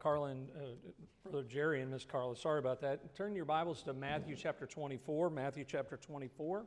Carla 0.00 0.28
and 0.28 0.48
uh, 0.56 0.60
Brother 1.22 1.46
Jerry 1.46 1.82
and 1.82 1.90
Miss 1.90 2.06
Carla. 2.06 2.34
Sorry 2.34 2.58
about 2.58 2.80
that. 2.80 3.14
Turn 3.14 3.36
your 3.36 3.44
Bibles 3.44 3.82
to 3.82 3.92
Matthew 3.92 4.34
chapter 4.34 4.66
24. 4.66 5.28
Matthew 5.28 5.64
chapter 5.68 5.98
24. 5.98 6.64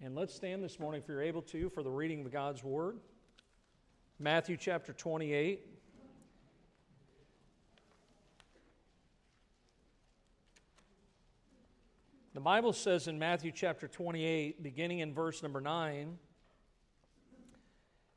And 0.00 0.14
let's 0.14 0.32
stand 0.32 0.62
this 0.62 0.78
morning, 0.78 1.02
if 1.02 1.08
you're 1.08 1.22
able 1.22 1.42
to, 1.42 1.68
for 1.70 1.82
the 1.82 1.90
reading 1.90 2.24
of 2.24 2.30
God's 2.30 2.62
Word. 2.62 2.98
Matthew 4.20 4.56
chapter 4.56 4.92
28. 4.92 5.66
The 12.34 12.40
Bible 12.40 12.72
says 12.72 13.08
in 13.08 13.18
Matthew 13.18 13.50
chapter 13.50 13.88
28, 13.88 14.62
beginning 14.62 15.00
in 15.00 15.12
verse 15.12 15.42
number 15.42 15.60
9, 15.60 16.18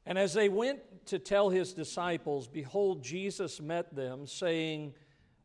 and 0.09 0.17
as 0.17 0.33
they 0.33 0.49
went 0.49 0.79
to 1.05 1.19
tell 1.19 1.51
his 1.51 1.71
disciples, 1.71 2.47
behold, 2.47 3.03
Jesus 3.03 3.61
met 3.61 3.95
them, 3.95 4.25
saying, 4.25 4.95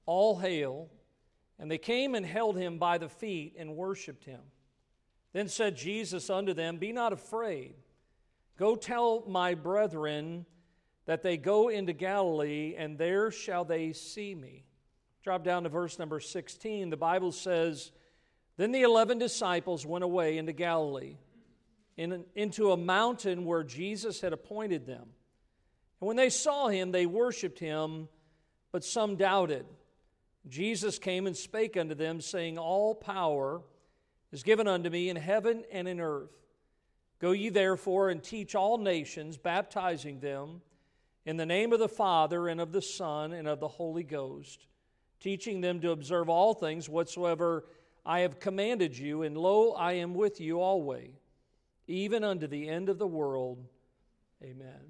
All 0.06 0.38
hail. 0.38 0.88
And 1.58 1.70
they 1.70 1.76
came 1.76 2.14
and 2.14 2.24
held 2.24 2.56
him 2.56 2.78
by 2.78 2.96
the 2.96 3.10
feet 3.10 3.56
and 3.58 3.76
worshipped 3.76 4.24
him. 4.24 4.40
Then 5.34 5.48
said 5.48 5.76
Jesus 5.76 6.30
unto 6.30 6.54
them, 6.54 6.78
Be 6.78 6.92
not 6.92 7.12
afraid. 7.12 7.74
Go 8.58 8.74
tell 8.74 9.24
my 9.28 9.52
brethren 9.52 10.46
that 11.04 11.22
they 11.22 11.36
go 11.36 11.68
into 11.68 11.92
Galilee, 11.92 12.74
and 12.78 12.96
there 12.96 13.30
shall 13.30 13.66
they 13.66 13.92
see 13.92 14.34
me. 14.34 14.64
Drop 15.22 15.44
down 15.44 15.64
to 15.64 15.68
verse 15.68 15.98
number 15.98 16.20
16. 16.20 16.88
The 16.88 16.96
Bible 16.96 17.32
says, 17.32 17.92
Then 18.56 18.72
the 18.72 18.82
eleven 18.82 19.18
disciples 19.18 19.84
went 19.84 20.04
away 20.04 20.38
into 20.38 20.54
Galilee 20.54 21.18
in, 21.96 22.24
into 22.34 22.72
a 22.72 22.76
mountain 22.76 23.44
where 23.44 23.62
Jesus 23.62 24.20
had 24.20 24.32
appointed 24.32 24.86
them. 24.86 25.08
And 26.00 26.08
when 26.08 26.16
they 26.16 26.30
saw 26.30 26.68
him, 26.68 26.92
they 26.92 27.06
worshiped 27.06 27.58
him, 27.58 28.08
but 28.72 28.84
some 28.84 29.16
doubted. 29.16 29.66
Jesus 30.48 30.98
came 30.98 31.26
and 31.26 31.36
spake 31.36 31.76
unto 31.76 31.94
them, 31.94 32.20
saying, 32.20 32.58
All 32.58 32.94
power 32.94 33.62
is 34.32 34.42
given 34.42 34.66
unto 34.66 34.90
me 34.90 35.08
in 35.08 35.16
heaven 35.16 35.64
and 35.72 35.88
in 35.88 36.00
earth. 36.00 36.32
Go 37.20 37.30
ye 37.30 37.48
therefore 37.48 38.10
and 38.10 38.22
teach 38.22 38.54
all 38.54 38.76
nations, 38.76 39.38
baptizing 39.38 40.20
them 40.20 40.60
in 41.24 41.36
the 41.36 41.46
name 41.46 41.72
of 41.72 41.78
the 41.78 41.88
Father 41.88 42.48
and 42.48 42.60
of 42.60 42.72
the 42.72 42.82
Son 42.82 43.32
and 43.32 43.48
of 43.48 43.60
the 43.60 43.68
Holy 43.68 44.02
Ghost, 44.02 44.66
teaching 45.20 45.60
them 45.60 45.80
to 45.80 45.92
observe 45.92 46.28
all 46.28 46.52
things 46.52 46.88
whatsoever 46.88 47.64
I 48.04 48.20
have 48.20 48.40
commanded 48.40 48.98
you, 48.98 49.22
and 49.22 49.38
lo, 49.38 49.70
I 49.72 49.94
am 49.94 50.12
with 50.12 50.40
you 50.40 50.60
always 50.60 51.14
even 51.86 52.24
unto 52.24 52.46
the 52.46 52.68
end 52.68 52.88
of 52.88 52.98
the 52.98 53.06
world. 53.06 53.64
Amen. 54.42 54.80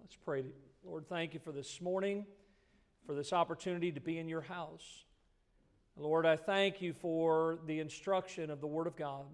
Let's 0.00 0.16
pray. 0.16 0.44
Lord, 0.84 1.08
thank 1.08 1.34
you 1.34 1.40
for 1.40 1.52
this 1.52 1.80
morning, 1.80 2.26
for 3.06 3.14
this 3.14 3.32
opportunity 3.32 3.92
to 3.92 4.00
be 4.00 4.18
in 4.18 4.28
your 4.28 4.40
house. 4.40 5.04
Lord, 5.96 6.24
I 6.24 6.36
thank 6.36 6.80
you 6.80 6.94
for 6.94 7.58
the 7.66 7.80
instruction 7.80 8.50
of 8.50 8.60
the 8.60 8.66
Word 8.66 8.86
of 8.86 8.96
God. 8.96 9.26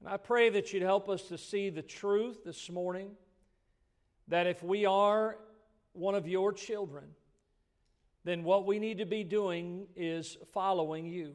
And 0.00 0.08
I 0.08 0.16
pray 0.16 0.48
that 0.50 0.72
you'd 0.72 0.82
help 0.82 1.08
us 1.08 1.22
to 1.24 1.36
see 1.36 1.68
the 1.68 1.82
truth 1.82 2.44
this 2.44 2.70
morning 2.70 3.10
that 4.28 4.46
if 4.46 4.62
we 4.62 4.86
are 4.86 5.36
one 5.92 6.14
of 6.14 6.26
your 6.26 6.52
children, 6.52 7.04
then 8.24 8.44
what 8.44 8.64
we 8.64 8.78
need 8.78 8.98
to 8.98 9.06
be 9.06 9.24
doing 9.24 9.86
is 9.96 10.38
following 10.52 11.06
you. 11.06 11.34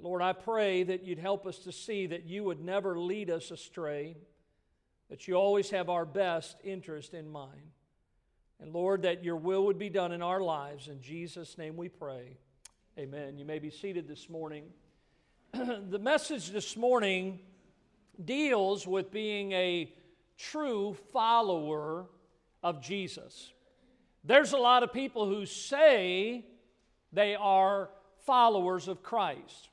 Lord, 0.00 0.22
I 0.22 0.32
pray 0.32 0.82
that 0.84 1.04
you'd 1.04 1.18
help 1.18 1.46
us 1.46 1.58
to 1.60 1.72
see 1.72 2.06
that 2.06 2.24
you 2.24 2.44
would 2.44 2.60
never 2.60 2.98
lead 2.98 3.30
us 3.30 3.50
astray, 3.50 4.16
that 5.10 5.28
you 5.28 5.34
always 5.34 5.70
have 5.70 5.88
our 5.88 6.06
best 6.06 6.56
interest 6.64 7.14
in 7.14 7.28
mind. 7.28 7.70
And 8.60 8.72
Lord, 8.72 9.02
that 9.02 9.24
your 9.24 9.36
will 9.36 9.66
would 9.66 9.78
be 9.78 9.90
done 9.90 10.12
in 10.12 10.22
our 10.22 10.40
lives. 10.40 10.88
In 10.88 11.00
Jesus' 11.02 11.58
name 11.58 11.76
we 11.76 11.88
pray. 11.88 12.38
Amen. 12.98 13.38
You 13.38 13.44
may 13.44 13.58
be 13.58 13.70
seated 13.70 14.06
this 14.06 14.28
morning. 14.28 14.64
the 15.52 15.98
message 15.98 16.50
this 16.50 16.76
morning 16.76 17.40
deals 18.24 18.86
with 18.86 19.10
being 19.10 19.52
a 19.52 19.92
true 20.38 20.96
follower 21.12 22.06
of 22.62 22.80
Jesus. 22.80 23.52
There's 24.24 24.52
a 24.52 24.58
lot 24.58 24.82
of 24.82 24.92
people 24.92 25.26
who 25.26 25.46
say 25.46 26.46
they 27.12 27.34
are 27.34 27.90
followers 28.24 28.88
of 28.88 29.02
Christ. 29.02 29.68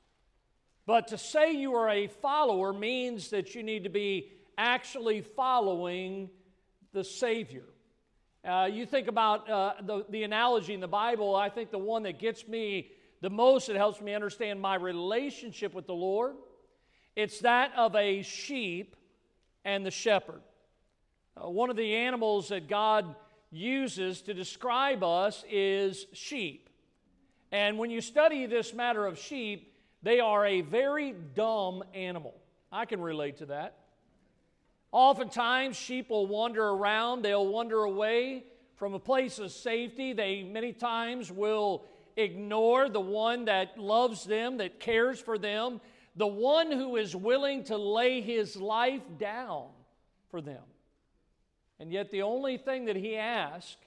But 0.90 1.10
to 1.10 1.20
say 1.20 1.52
you 1.52 1.76
are 1.76 1.88
a 1.88 2.08
follower 2.08 2.74
means 2.74 3.30
that 3.30 3.54
you 3.54 3.62
need 3.62 3.84
to 3.84 3.92
be 3.92 4.32
actually 4.58 5.22
following 5.22 6.32
the 6.94 7.04
Savior. 7.04 7.66
Uh, 8.44 8.68
you 8.72 8.88
think 8.88 9.08
about 9.08 9.48
uh, 9.48 9.74
the, 9.84 10.04
the 10.10 10.24
analogy 10.24 10.74
in 10.74 10.80
the 10.80 10.88
Bible, 10.88 11.36
I 11.36 11.50
think 11.50 11.70
the 11.70 11.78
one 11.78 12.02
that 12.04 12.18
gets 12.18 12.48
me 12.48 12.90
the 13.22 13.30
most, 13.30 13.68
that 13.68 13.76
helps 13.76 14.02
me 14.02 14.16
understand 14.16 14.60
my 14.60 14.74
relationship 14.74 15.76
with 15.76 15.86
the 15.86 15.94
Lord, 15.94 16.34
it's 17.16 17.38
that 17.42 17.72
of 17.78 17.96
a 17.96 18.24
sheep 18.24 18.96
and 19.64 19.86
the 19.86 19.92
shepherd. 19.92 20.42
Uh, 21.38 21.52
one 21.52 21.70
of 21.70 21.76
the 21.76 21.98
animals 21.98 22.48
that 22.48 22.68
God 22.68 23.14
uses 23.52 24.24
to 24.24 24.34
describe 24.34 25.04
us 25.04 25.46
is 25.52 26.08
sheep. 26.14 26.68
And 27.52 27.78
when 27.78 27.92
you 27.92 28.02
study 28.02 28.48
this 28.48 28.74
matter 28.74 29.06
of 29.06 29.20
sheep, 29.20 29.68
they 30.02 30.20
are 30.20 30.46
a 30.46 30.62
very 30.62 31.14
dumb 31.14 31.84
animal. 31.94 32.36
I 32.72 32.86
can 32.86 33.02
relate 33.02 33.38
to 33.38 33.48
that. 33.48 33.76
Oftentimes, 34.92 35.76
sheep 35.76 36.10
will 36.10 36.26
wander 36.26 36.64
around, 36.64 37.22
they'll 37.22 37.48
wander 37.48 37.84
away 37.84 38.46
from 38.76 38.94
a 38.94 39.00
place 39.00 39.38
of 39.40 39.52
safety. 39.52 40.14
They 40.14 40.42
many 40.44 40.74
times 40.74 41.32
will 41.32 41.86
ignore 42.16 42.90
the 42.90 43.02
one 43.02 43.46
that 43.46 43.78
loves 43.78 44.24
them, 44.24 44.58
that 44.58 44.80
cares 44.80 45.20
for 45.20 45.38
them, 45.38 45.80
the 46.16 46.28
one 46.28 46.72
who 46.72 46.96
is 46.96 47.16
willing 47.16 47.66
to 47.66 47.78
lay 47.78 48.22
his 48.22 48.56
life 48.56 49.04
down 49.20 49.68
for 50.32 50.42
them. 50.42 50.64
And 51.80 51.92
yet, 51.92 52.09
the 52.09 52.24
only 52.24 52.58
thing 52.58 52.86
that 52.86 52.96
he 52.96 53.16
asks 53.16 53.78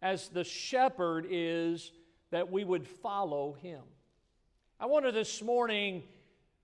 as 0.00 0.28
the 0.28 0.44
shepherd 0.44 1.26
is 1.30 1.92
that 2.30 2.50
we 2.50 2.64
would 2.64 2.86
follow 2.86 3.52
him. 3.52 3.82
I 4.84 4.86
wonder 4.86 5.10
this 5.10 5.40
morning 5.40 6.02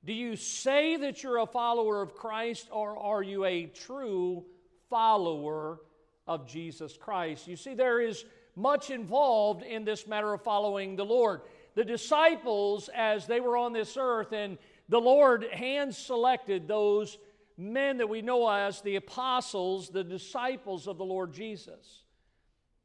do 0.04 0.12
you 0.12 0.36
say 0.36 0.94
that 0.98 1.22
you're 1.22 1.38
a 1.38 1.47
follower 1.47 2.03
of 2.03 2.14
Christ 2.14 2.69
or 2.70 2.98
are 2.98 3.22
you 3.22 3.47
a 3.47 3.64
true 3.64 4.44
follower 4.91 5.81
of 6.26 6.47
Jesus 6.47 6.98
Christ? 6.98 7.48
You 7.48 7.56
see, 7.56 7.72
there 7.72 7.98
is 7.98 8.26
much 8.54 8.91
involved 8.91 9.62
in 9.62 9.86
this 9.86 10.06
matter 10.06 10.34
of 10.34 10.42
following 10.42 10.97
the 10.97 11.04
Lord. 11.04 11.41
The 11.76 11.82
disciples, 11.82 12.91
as 12.94 13.26
they 13.26 13.41
were 13.41 13.56
on 13.56 13.72
this 13.72 13.97
earth, 13.98 14.32
and 14.32 14.59
the 14.91 15.00
Lord 15.00 15.44
hand 15.44 15.94
selected 15.94 16.69
those 16.69 17.16
men 17.56 17.97
that 17.97 18.10
we 18.10 18.20
know 18.20 18.47
as 18.50 18.82
the 18.82 18.97
apostles, 18.97 19.88
the 19.88 20.04
disciples 20.04 20.86
of 20.86 20.98
the 20.98 21.06
Lord 21.06 21.32
Jesus. 21.32 22.03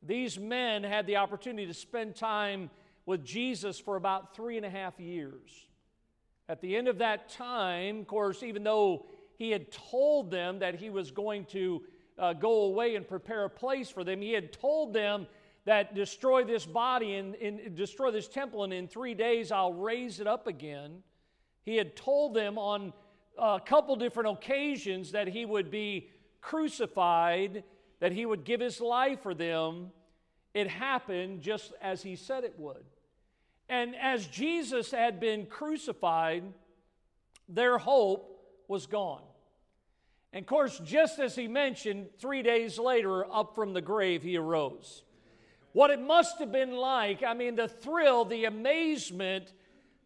These 0.02 0.40
men 0.40 0.86
had 0.86 1.06
the 1.06 1.18
opportunity 1.18 1.68
to 1.68 1.74
spend 1.74 2.16
time 2.16 2.70
with 3.06 3.24
Jesus 3.24 3.80
for 3.80 3.96
about 3.96 4.36
three 4.36 4.58
and 4.58 4.66
a 4.66 4.70
half 4.70 5.00
years. 5.00 5.52
At 6.48 6.62
the 6.62 6.76
end 6.76 6.88
of 6.88 7.00
that 7.00 7.30
time, 7.30 8.02
of 8.02 8.08
course, 8.08 8.44
even 8.44 8.64
though 8.64 9.06
he 9.38 9.52
had 9.52 9.72
told 9.72 10.32
them 10.32 10.60
that 10.60 10.76
he 10.76 10.90
was 10.90 11.12
going 11.12 11.46
to 11.46 11.84
uh, 12.18 12.34
go 12.34 12.64
away 12.64 12.96
and 12.96 13.08
prepare 13.08 13.46
a 13.46 13.50
place 13.50 13.90
for 13.90 14.04
them, 14.04 14.22
he 14.22 14.32
had 14.32 14.54
told 14.54 14.94
them 14.94 15.28
that 15.66 15.96
destroy 15.96 16.44
this 16.44 16.66
body 16.66 17.16
and, 17.16 17.36
and 17.36 17.76
destroy 17.76 18.12
this 18.12 18.28
temple, 18.28 18.64
and 18.64 18.72
in 18.72 18.88
three 18.88 19.16
days 19.16 19.52
I'll 19.52 19.74
raise 19.74 20.20
it 20.20 20.28
up 20.28 20.46
again. 20.48 21.02
He 21.64 21.76
had 21.76 21.96
told 21.96 22.36
them 22.36 22.58
on 22.60 22.94
a 23.38 23.60
couple 23.60 23.96
different 23.96 24.30
occasions 24.30 25.12
that 25.12 25.28
he 25.28 25.46
would 25.46 25.72
be 25.72 26.10
crucified, 26.42 27.64
that 28.00 28.12
he 28.12 28.26
would 28.26 28.46
give 28.46 28.62
his 28.62 28.80
life 28.80 29.24
for 29.24 29.34
them. 29.34 29.92
It 30.54 30.68
happened 30.68 31.42
just 31.42 31.74
as 31.82 32.04
he 32.04 32.16
said 32.16 32.44
it 32.44 32.54
would. 32.60 32.86
And 33.68 33.96
as 33.96 34.28
Jesus 34.28 34.92
had 34.92 35.20
been 35.20 35.48
crucified, 35.48 36.44
their 37.50 37.78
hope 37.78 38.40
was 38.68 38.86
gone. 38.86 39.24
And 40.34 40.44
of 40.44 40.48
course, 40.48 40.80
just 40.84 41.20
as 41.20 41.36
he 41.36 41.48
mentioned, 41.48 42.08
three 42.20 42.44
days 42.44 42.78
later, 42.78 43.26
up 43.34 43.56
from 43.56 43.74
the 43.74 43.82
grave, 43.82 44.22
he 44.22 44.38
arose. 44.38 45.04
What 45.72 45.90
it 45.90 46.00
must 46.00 46.40
have 46.40 46.52
been 46.52 46.74
like, 46.74 47.24
I 47.24 47.34
mean, 47.34 47.56
the 47.56 47.68
thrill, 47.68 48.26
the 48.26 48.46
amazement 48.46 49.54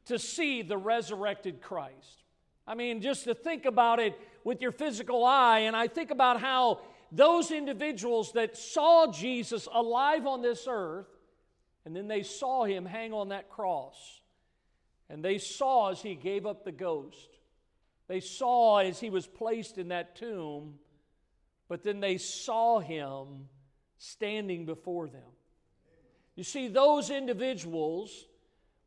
to 0.06 0.18
see 0.18 0.62
the 0.62 0.78
resurrected 0.78 1.62
Christ. 1.62 2.24
I 2.66 2.76
mean, 2.76 3.02
just 3.02 3.26
to 3.26 3.34
think 3.34 3.66
about 3.66 4.00
it 4.00 4.20
with 4.44 4.62
your 4.62 4.72
physical 4.72 5.26
eye, 5.26 5.60
and 5.60 5.76
I 5.76 5.88
think 5.88 6.12
about 6.12 6.40
how 6.40 6.82
those 7.12 7.52
individuals 7.52 8.32
that 8.34 8.58
saw 8.58 9.12
Jesus 9.12 9.68
alive 9.72 10.28
on 10.28 10.42
this 10.42 10.68
earth 10.70 11.08
and 11.86 11.96
then 11.96 12.08
they 12.08 12.24
saw 12.24 12.66
him 12.66 12.86
hang 12.86 13.14
on 13.14 13.30
that 13.30 13.50
cross. 13.50 13.96
And 15.10 15.24
they 15.24 15.38
saw 15.38 15.90
as 15.90 16.02
he 16.02 16.16
gave 16.16 16.46
up 16.46 16.64
the 16.64 16.72
ghost. 16.72 17.30
They 18.08 18.20
saw 18.20 18.78
as 18.78 19.00
he 19.00 19.10
was 19.10 19.26
placed 19.26 19.78
in 19.78 19.88
that 19.88 20.16
tomb. 20.16 20.76
But 21.68 21.84
then 21.84 22.00
they 22.00 22.18
saw 22.18 22.80
him 22.80 23.48
standing 23.98 24.66
before 24.66 25.08
them. 25.08 25.22
You 26.36 26.44
see, 26.44 26.68
those 26.68 27.10
individuals 27.10 28.26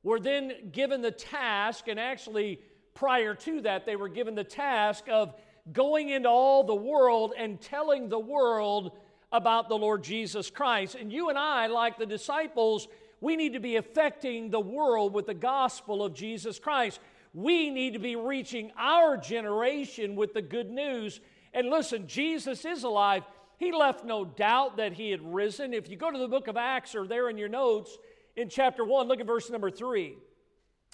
were 0.03 0.21
then 0.21 0.71
given 0.73 1.03
the 1.03 1.11
task, 1.11 1.87
and 1.89 1.99
actually 1.99 2.61
prior 2.95 3.35
to 3.35 3.61
that, 3.63 3.87
they 3.87 3.97
were 3.97 4.09
given 4.09 4.35
the 4.35 4.45
task 4.45 5.05
of 5.09 5.35
going 5.71 6.09
into 6.09 6.29
all 6.29 6.65
the 6.65 6.75
world 6.75 7.35
and 7.37 7.61
telling 7.61 8.09
the 8.09 8.19
world 8.19 8.99
about 9.33 9.69
the 9.69 9.77
Lord 9.79 10.05
Jesus 10.05 10.51
Christ. 10.51 10.95
And 10.95 11.13
you 11.13 11.31
and 11.31 11.39
I, 11.39 11.67
like 11.67 11.99
the 11.99 12.07
disciples, 12.07 12.87
we 13.21 13.37
need 13.37 13.55
to 13.55 13.61
be 13.61 13.77
affecting 13.77 14.51
the 14.51 14.61
world 14.61 15.15
with 15.15 15.27
the 15.27 15.35
gospel 15.35 16.05
of 16.05 16.15
Jesus 16.15 16.59
Christ. 16.59 17.01
We 17.35 17.71
need 17.71 17.95
to 17.95 17.99
be 17.99 18.15
reaching 18.15 18.73
our 18.77 19.17
generation 19.17 20.17
with 20.17 20.35
the 20.35 20.43
good 20.43 20.71
news. 20.71 21.21
And 21.55 21.71
listen, 21.71 22.07
Jesus 22.07 22.65
is 22.65 22.85
alive. 22.85 23.23
He 23.57 23.73
left 23.73 24.05
no 24.05 24.25
doubt 24.25 24.77
that 24.77 24.93
he 24.93 25.11
had 25.11 25.23
risen. 25.23 25.73
If 25.73 25.89
you 25.89 25.97
go 25.97 26.11
to 26.11 26.19
the 26.19 26.29
book 26.29 26.49
of 26.49 26.57
Acts 26.57 26.95
or 26.95 27.07
there 27.07 27.31
in 27.31 27.39
your 27.39 27.49
notes 27.49 27.97
in 28.37 28.49
chapter 28.49 28.85
1, 28.85 29.09
look 29.09 29.21
at 29.21 29.27
verse 29.27 29.49
number 29.51 29.71
3. 29.71 30.17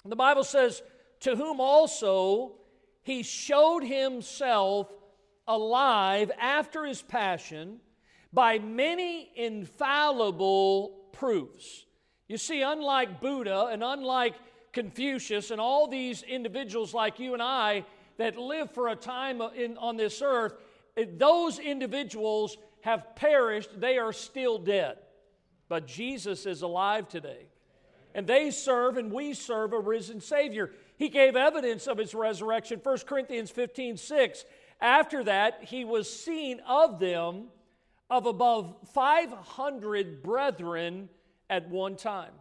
The 0.05 0.15
Bible 0.15 0.43
says, 0.43 0.81
To 1.21 1.35
whom 1.35 1.59
also 1.59 2.53
he 3.01 3.23
showed 3.23 3.83
himself 3.83 4.87
alive 5.47 6.31
after 6.39 6.85
his 6.85 7.01
passion 7.01 7.79
by 8.31 8.59
many 8.59 9.31
infallible 9.35 10.89
proofs. 11.13 11.85
You 12.27 12.37
see, 12.37 12.61
unlike 12.61 13.19
Buddha 13.19 13.69
and 13.71 13.83
unlike 13.83 14.35
Confucius 14.71 15.51
and 15.51 15.59
all 15.59 15.87
these 15.87 16.21
individuals 16.21 16.93
like 16.93 17.19
you 17.19 17.33
and 17.33 17.41
I 17.41 17.85
that 18.17 18.37
live 18.37 18.71
for 18.71 18.89
a 18.89 18.95
time 18.95 19.41
in, 19.55 19.77
on 19.77 19.97
this 19.97 20.21
earth, 20.21 20.53
eh, 20.95 21.05
those 21.17 21.57
individuals 21.57 22.57
have 22.81 23.15
perished, 23.15 23.79
they 23.79 23.97
are 23.97 24.13
still 24.13 24.59
dead. 24.59 24.97
But 25.67 25.87
Jesus 25.87 26.45
is 26.45 26.61
alive 26.61 27.07
today. 27.07 27.47
And 28.13 28.25
they 28.27 28.51
serve 28.51 28.97
and 28.97 29.11
we 29.11 29.33
serve 29.33 29.73
a 29.73 29.79
risen 29.79 30.21
Savior. 30.21 30.71
He 30.97 31.09
gave 31.09 31.35
evidence 31.35 31.87
of 31.87 31.97
his 31.97 32.13
resurrection. 32.13 32.79
1 32.81 32.97
Corinthians 33.07 33.51
15 33.51 33.97
6. 33.97 34.45
After 34.81 35.23
that, 35.25 35.63
he 35.63 35.83
was 35.83 36.11
seen 36.11 36.59
of 36.67 36.99
them 36.99 37.47
of 38.09 38.25
above 38.25 38.75
500 38.93 40.23
brethren 40.23 41.09
at 41.49 41.69
one 41.69 41.95
time. 41.95 42.31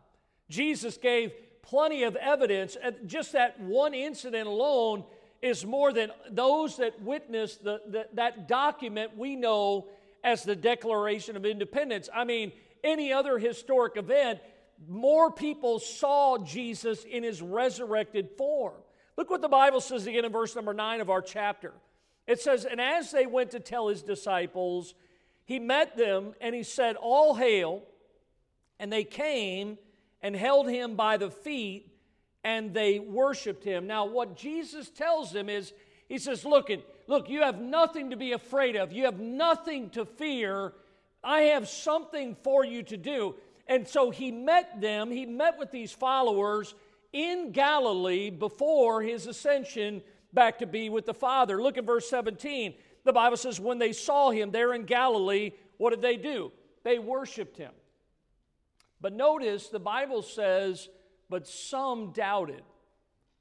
Jesus 0.48 0.96
gave 0.96 1.32
plenty 1.62 2.04
of 2.04 2.16
evidence, 2.16 2.76
just 3.06 3.32
that 3.32 3.60
one 3.60 3.92
incident 3.92 4.46
alone 4.46 5.04
is 5.42 5.64
more 5.64 5.92
than 5.92 6.10
those 6.30 6.78
that 6.78 7.00
witnessed 7.02 7.62
the, 7.62 7.80
the, 7.86 8.06
that 8.14 8.48
document 8.48 9.16
we 9.16 9.36
know 9.36 9.86
as 10.24 10.42
the 10.42 10.56
Declaration 10.56 11.36
of 11.36 11.44
Independence. 11.44 12.08
I 12.12 12.24
mean, 12.24 12.52
any 12.82 13.12
other 13.12 13.38
historic 13.38 13.96
event, 13.96 14.40
more 14.88 15.30
people 15.30 15.78
saw 15.78 16.38
Jesus 16.38 17.04
in 17.04 17.22
his 17.22 17.42
resurrected 17.42 18.30
form. 18.36 18.74
Look 19.16 19.30
what 19.30 19.42
the 19.42 19.48
Bible 19.48 19.80
says 19.80 20.06
again 20.06 20.24
in 20.24 20.32
verse 20.32 20.54
number 20.54 20.74
9 20.74 21.00
of 21.00 21.10
our 21.10 21.22
chapter. 21.22 21.72
It 22.26 22.40
says, 22.40 22.64
And 22.64 22.80
as 22.80 23.10
they 23.10 23.26
went 23.26 23.50
to 23.52 23.60
tell 23.60 23.88
his 23.88 24.02
disciples, 24.02 24.94
he 25.48 25.58
met 25.58 25.96
them 25.96 26.34
and 26.42 26.54
he 26.54 26.62
said, 26.62 26.96
All 26.96 27.34
hail. 27.34 27.82
And 28.78 28.92
they 28.92 29.02
came 29.02 29.78
and 30.20 30.36
held 30.36 30.68
him 30.68 30.94
by 30.94 31.16
the 31.16 31.30
feet 31.30 31.90
and 32.44 32.74
they 32.74 32.98
worshiped 32.98 33.64
him. 33.64 33.86
Now, 33.86 34.04
what 34.04 34.36
Jesus 34.36 34.90
tells 34.90 35.32
them 35.32 35.48
is, 35.48 35.72
He 36.06 36.18
says, 36.18 36.44
Look, 36.44 36.68
look, 37.06 37.30
you 37.30 37.40
have 37.40 37.62
nothing 37.62 38.10
to 38.10 38.16
be 38.16 38.32
afraid 38.32 38.76
of, 38.76 38.92
you 38.92 39.06
have 39.06 39.20
nothing 39.20 39.88
to 39.90 40.04
fear. 40.04 40.74
I 41.24 41.40
have 41.40 41.66
something 41.66 42.36
for 42.44 42.62
you 42.62 42.82
to 42.82 42.98
do. 42.98 43.34
And 43.66 43.88
so 43.88 44.10
he 44.10 44.30
met 44.30 44.82
them, 44.82 45.10
he 45.10 45.24
met 45.24 45.58
with 45.58 45.70
these 45.70 45.92
followers 45.92 46.74
in 47.14 47.52
Galilee 47.52 48.28
before 48.28 49.00
his 49.00 49.26
ascension 49.26 50.02
back 50.34 50.58
to 50.58 50.66
be 50.66 50.90
with 50.90 51.06
the 51.06 51.14
Father. 51.14 51.62
Look 51.62 51.78
at 51.78 51.86
verse 51.86 52.08
17. 52.10 52.74
The 53.08 53.14
Bible 53.14 53.38
says, 53.38 53.58
when 53.58 53.78
they 53.78 53.94
saw 53.94 54.28
him 54.30 54.50
there 54.50 54.74
in 54.74 54.84
Galilee, 54.84 55.52
what 55.78 55.90
did 55.90 56.02
they 56.02 56.18
do? 56.18 56.52
They 56.84 56.98
worshiped 56.98 57.56
him. 57.56 57.72
But 59.00 59.14
notice 59.14 59.68
the 59.68 59.78
Bible 59.78 60.20
says, 60.20 60.90
but 61.30 61.48
some 61.48 62.12
doubted. 62.12 62.60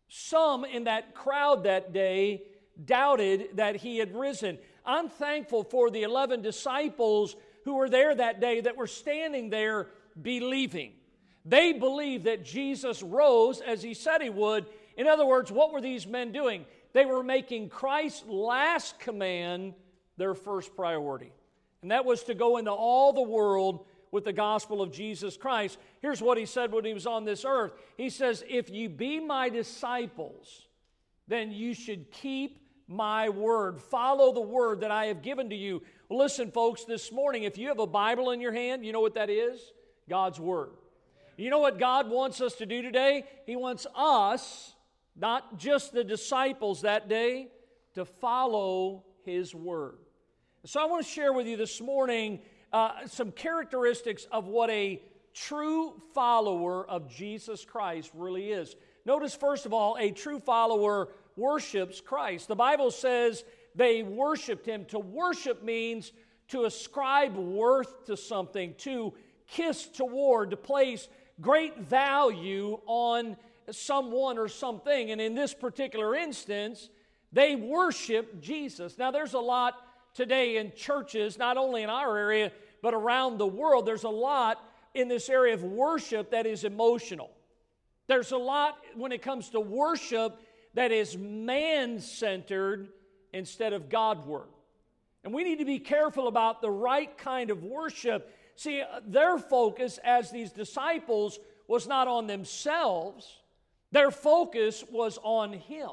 Some 0.08 0.64
in 0.64 0.86
that 0.86 1.14
crowd 1.14 1.66
that 1.66 1.92
day 1.92 2.44
doubted 2.86 3.58
that 3.58 3.76
he 3.76 3.98
had 3.98 4.16
risen. 4.16 4.58
I'm 4.86 5.10
thankful 5.10 5.66
for 5.66 5.90
the 5.90 6.04
11 6.04 6.44
disciples 6.44 7.36
who 7.66 7.76
were 7.76 7.90
there 7.90 8.16
that 8.16 8.40
day 8.40 8.62
that 8.62 8.78
were 8.78 8.88
standing 8.88 9.50
there 9.50 9.90
believing. 10.22 10.94
They 11.44 11.74
believed 11.74 12.24
that 12.24 12.46
Jesus 12.46 13.04
rose 13.04 13.60
as 13.60 13.84
he 13.84 13.94
said 13.94 14.22
he 14.22 14.30
would. 14.30 14.66
In 14.96 15.08
other 15.08 15.26
words, 15.26 15.52
what 15.52 15.74
were 15.74 15.82
these 15.82 16.08
men 16.08 16.32
doing? 16.32 16.66
They 16.98 17.06
were 17.06 17.22
making 17.22 17.70
Christ's 17.70 18.26
last 18.26 18.98
command 18.98 19.76
their 20.18 20.34
first 20.34 20.76
priority. 20.76 21.32
And 21.84 21.92
that 21.92 22.06
was 22.06 22.24
to 22.24 22.34
go 22.34 22.58
into 22.58 22.72
all 22.72 23.14
the 23.14 23.22
world 23.22 23.86
with 24.10 24.24
the 24.24 24.34
gospel 24.34 24.82
of 24.82 24.92
Jesus 24.92 25.38
Christ. 25.38 25.78
Here's 26.02 26.24
what 26.24 26.40
he 26.40 26.48
said 26.48 26.72
when 26.72 26.86
he 26.86 26.96
was 26.96 27.06
on 27.06 27.24
this 27.24 27.46
earth 27.46 27.74
He 27.98 28.10
says, 28.10 28.44
If 28.50 28.72
you 28.72 28.90
be 28.90 29.20
my 29.20 29.50
disciples, 29.50 30.66
then 31.28 31.52
you 31.52 31.76
should 31.76 32.12
keep 32.12 32.66
my 32.88 33.30
word. 33.30 33.80
Follow 33.80 34.34
the 34.34 34.42
word 34.42 34.80
that 34.80 34.90
I 34.90 35.06
have 35.06 35.22
given 35.22 35.52
to 35.52 35.56
you. 35.56 35.84
Well, 36.10 36.18
listen, 36.18 36.50
folks, 36.50 36.84
this 36.84 37.12
morning, 37.12 37.44
if 37.44 37.60
you 37.60 37.68
have 37.68 37.78
a 37.78 37.86
Bible 37.86 38.32
in 38.32 38.42
your 38.42 38.54
hand, 38.54 38.84
you 38.84 38.92
know 38.92 39.02
what 39.02 39.14
that 39.14 39.30
is? 39.30 39.62
God's 40.10 40.40
word. 40.40 40.72
You 41.38 41.52
know 41.52 41.60
what 41.60 41.78
God 41.78 42.10
wants 42.10 42.42
us 42.42 42.56
to 42.56 42.66
do 42.66 42.82
today? 42.82 43.26
He 43.46 43.56
wants 43.56 43.86
us 43.96 44.74
not 45.18 45.58
just 45.58 45.94
the 45.94 46.04
disciples 46.04 46.82
that 46.82 47.10
day, 47.10 47.48
to 47.96 48.06
follow 48.06 49.04
his 49.26 49.54
word. 49.54 49.98
So 50.66 50.80
I 50.80 50.86
want 50.86 51.06
to 51.06 51.12
share 51.12 51.34
with 51.34 51.48
you 51.48 51.58
this 51.58 51.82
morning 51.82 52.40
uh, 52.72 52.92
some 53.08 53.32
characteristics 53.32 54.28
of 54.32 54.48
what 54.48 54.70
a 54.70 55.02
true 55.34 56.02
follower 56.14 56.88
of 56.90 57.10
Jesus 57.10 57.64
Christ 57.66 58.12
really 58.14 58.52
is. 58.52 58.76
Notice, 59.06 59.36
first 59.36 59.66
of 59.66 59.74
all, 59.74 59.96
a 60.00 60.12
true 60.12 60.40
follower 60.40 61.10
worships 61.36 62.02
Christ. 62.02 62.48
The 62.48 62.56
Bible 62.56 62.92
says 62.92 63.44
they 63.76 64.04
worshiped 64.04 64.66
him. 64.66 64.86
To 64.86 65.00
worship 65.00 65.64
means 65.64 66.12
to 66.50 66.66
ascribe 66.66 67.36
worth 67.36 68.06
to 68.06 68.18
something, 68.18 68.74
to 68.80 69.14
kiss 69.48 69.88
toward, 69.88 70.52
to 70.52 70.58
place 70.58 71.08
great 71.40 71.80
value 71.80 72.80
on 72.86 73.38
someone 73.72 74.38
or 74.38 74.48
something. 74.48 75.12
And 75.12 75.20
in 75.20 75.36
this 75.36 75.54
particular 75.54 76.16
instance, 76.16 76.90
they 77.32 77.56
worship 77.56 78.42
Jesus. 78.42 78.98
Now, 78.98 79.12
there's 79.12 79.34
a 79.34 79.40
lot 79.40 79.76
today 80.14 80.58
in 80.58 80.72
churches, 80.76 81.38
not 81.38 81.58
only 81.58 81.84
in 81.84 81.90
our 81.90 82.18
area, 82.18 82.52
but 82.82 82.94
around 82.94 83.38
the 83.38 83.48
world. 83.48 83.86
There's 83.86 84.04
a 84.04 84.10
lot 84.10 84.64
in 84.94 85.08
this 85.08 85.30
area 85.30 85.54
of 85.54 85.64
worship 85.64 86.32
that 86.32 86.46
is 86.46 86.64
emotional. 86.64 87.30
There's 88.08 88.32
a 88.32 88.38
lot 88.38 88.78
when 88.96 89.12
it 89.12 89.22
comes 89.22 89.50
to 89.50 89.60
worship 89.60 90.40
that 90.74 90.92
is 90.92 91.18
man 91.18 92.00
centered 92.00 92.90
instead 93.34 93.74
of 93.74 93.90
God 93.90 94.18
Godward. 94.18 94.48
And 95.24 95.34
we 95.34 95.44
need 95.44 95.60
to 95.60 95.66
be 95.66 95.80
careful 95.80 96.28
about 96.28 96.62
the 96.62 96.70
right 96.70 97.18
kind 97.18 97.50
of 97.50 97.64
worship. 97.64 98.34
See, 98.56 98.82
their 99.06 99.38
focus 99.38 100.00
as 100.04 100.32
these 100.32 100.52
disciples 100.52 101.38
was 101.68 101.86
not 101.86 102.08
on 102.08 102.28
themselves, 102.28 103.42
their 103.92 104.12
focus 104.12 104.84
was 104.90 105.18
on 105.24 105.54
Him. 105.54 105.92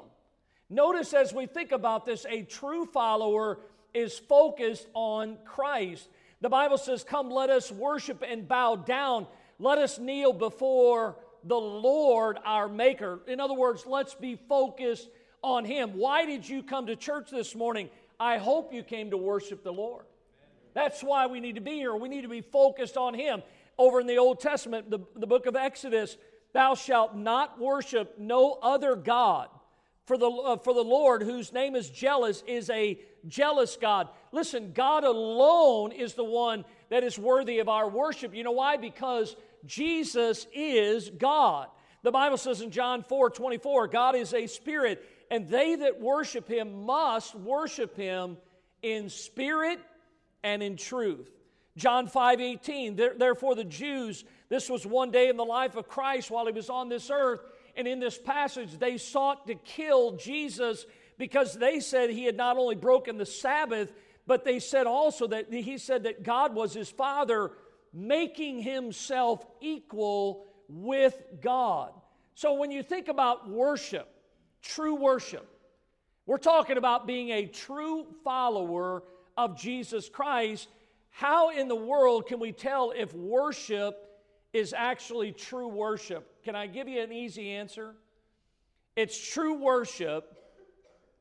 Notice 0.70 1.12
as 1.12 1.32
we 1.32 1.46
think 1.46 1.72
about 1.72 2.04
this, 2.04 2.26
a 2.28 2.42
true 2.42 2.86
follower 2.86 3.60
is 3.92 4.18
focused 4.18 4.86
on 4.94 5.38
Christ. 5.44 6.08
The 6.40 6.48
Bible 6.48 6.78
says, 6.78 7.04
Come, 7.04 7.30
let 7.30 7.50
us 7.50 7.70
worship 7.70 8.24
and 8.26 8.48
bow 8.48 8.76
down. 8.76 9.26
Let 9.58 9.78
us 9.78 9.98
kneel 9.98 10.32
before 10.32 11.16
the 11.44 11.56
Lord 11.56 12.38
our 12.44 12.68
Maker. 12.68 13.20
In 13.28 13.40
other 13.40 13.54
words, 13.54 13.86
let's 13.86 14.14
be 14.14 14.36
focused 14.48 15.08
on 15.42 15.64
Him. 15.64 15.90
Why 15.94 16.26
did 16.26 16.48
you 16.48 16.62
come 16.62 16.86
to 16.86 16.96
church 16.96 17.30
this 17.30 17.54
morning? 17.54 17.88
I 18.18 18.38
hope 18.38 18.72
you 18.72 18.82
came 18.82 19.10
to 19.10 19.16
worship 19.16 19.62
the 19.62 19.72
Lord. 19.72 20.04
That's 20.72 21.02
why 21.02 21.26
we 21.26 21.40
need 21.40 21.54
to 21.54 21.60
be 21.60 21.74
here. 21.74 21.94
We 21.94 22.08
need 22.08 22.22
to 22.22 22.28
be 22.28 22.40
focused 22.40 22.96
on 22.96 23.14
Him. 23.14 23.42
Over 23.76 24.00
in 24.00 24.06
the 24.06 24.18
Old 24.18 24.40
Testament, 24.40 24.90
the, 24.90 25.00
the 25.16 25.26
book 25.26 25.46
of 25.46 25.56
Exodus, 25.56 26.16
Thou 26.54 26.76
shalt 26.76 27.14
not 27.16 27.60
worship 27.60 28.14
no 28.18 28.58
other 28.62 28.96
God. 28.96 29.48
For 30.06 30.16
the, 30.16 30.28
uh, 30.28 30.56
for 30.58 30.72
the 30.72 30.84
Lord, 30.84 31.22
whose 31.22 31.52
name 31.52 31.74
is 31.74 31.90
jealous, 31.90 32.44
is 32.46 32.70
a 32.70 32.98
jealous 33.26 33.76
God. 33.76 34.08
Listen, 34.32 34.72
God 34.72 35.02
alone 35.02 35.92
is 35.92 36.14
the 36.14 36.24
one 36.24 36.64
that 36.90 37.02
is 37.02 37.18
worthy 37.18 37.58
of 37.58 37.68
our 37.68 37.88
worship. 37.88 38.34
You 38.34 38.44
know 38.44 38.52
why? 38.52 38.76
Because 38.76 39.34
Jesus 39.66 40.46
is 40.54 41.10
God. 41.10 41.68
The 42.02 42.12
Bible 42.12 42.36
says 42.36 42.60
in 42.60 42.70
John 42.70 43.02
4 43.02 43.30
24, 43.30 43.88
God 43.88 44.14
is 44.14 44.32
a 44.32 44.46
spirit, 44.46 45.04
and 45.30 45.48
they 45.48 45.74
that 45.74 46.00
worship 46.00 46.46
him 46.46 46.84
must 46.84 47.34
worship 47.34 47.96
him 47.96 48.36
in 48.82 49.08
spirit 49.08 49.80
and 50.44 50.62
in 50.62 50.76
truth. 50.76 51.30
John 51.76 52.06
5 52.06 52.40
18, 52.40 53.00
therefore 53.16 53.56
the 53.56 53.64
Jews, 53.64 54.24
this 54.54 54.70
was 54.70 54.86
one 54.86 55.10
day 55.10 55.28
in 55.28 55.36
the 55.36 55.44
life 55.44 55.74
of 55.74 55.88
Christ 55.88 56.30
while 56.30 56.46
he 56.46 56.52
was 56.52 56.70
on 56.70 56.88
this 56.88 57.10
earth. 57.10 57.40
And 57.74 57.88
in 57.88 57.98
this 57.98 58.16
passage, 58.16 58.78
they 58.78 58.98
sought 58.98 59.48
to 59.48 59.56
kill 59.56 60.12
Jesus 60.12 60.86
because 61.18 61.54
they 61.54 61.80
said 61.80 62.08
he 62.08 62.24
had 62.24 62.36
not 62.36 62.56
only 62.56 62.76
broken 62.76 63.18
the 63.18 63.26
Sabbath, 63.26 63.92
but 64.28 64.44
they 64.44 64.60
said 64.60 64.86
also 64.86 65.26
that 65.26 65.52
he 65.52 65.76
said 65.76 66.04
that 66.04 66.22
God 66.22 66.54
was 66.54 66.72
his 66.72 66.88
father, 66.88 67.50
making 67.92 68.62
himself 68.62 69.44
equal 69.60 70.46
with 70.68 71.20
God. 71.40 71.90
So 72.36 72.54
when 72.54 72.70
you 72.70 72.84
think 72.84 73.08
about 73.08 73.50
worship, 73.50 74.08
true 74.62 74.94
worship, 74.94 75.48
we're 76.26 76.38
talking 76.38 76.76
about 76.76 77.08
being 77.08 77.30
a 77.30 77.46
true 77.46 78.06
follower 78.22 79.02
of 79.36 79.58
Jesus 79.58 80.08
Christ. 80.08 80.68
How 81.10 81.50
in 81.50 81.66
the 81.66 81.74
world 81.74 82.28
can 82.28 82.38
we 82.38 82.52
tell 82.52 82.92
if 82.96 83.12
worship 83.12 84.00
is 84.54 84.72
actually 84.72 85.32
true 85.32 85.68
worship? 85.68 86.42
Can 86.44 86.54
I 86.54 86.68
give 86.68 86.88
you 86.88 87.02
an 87.02 87.12
easy 87.12 87.50
answer? 87.50 87.94
It's 88.96 89.32
true 89.32 89.54
worship 89.54 90.30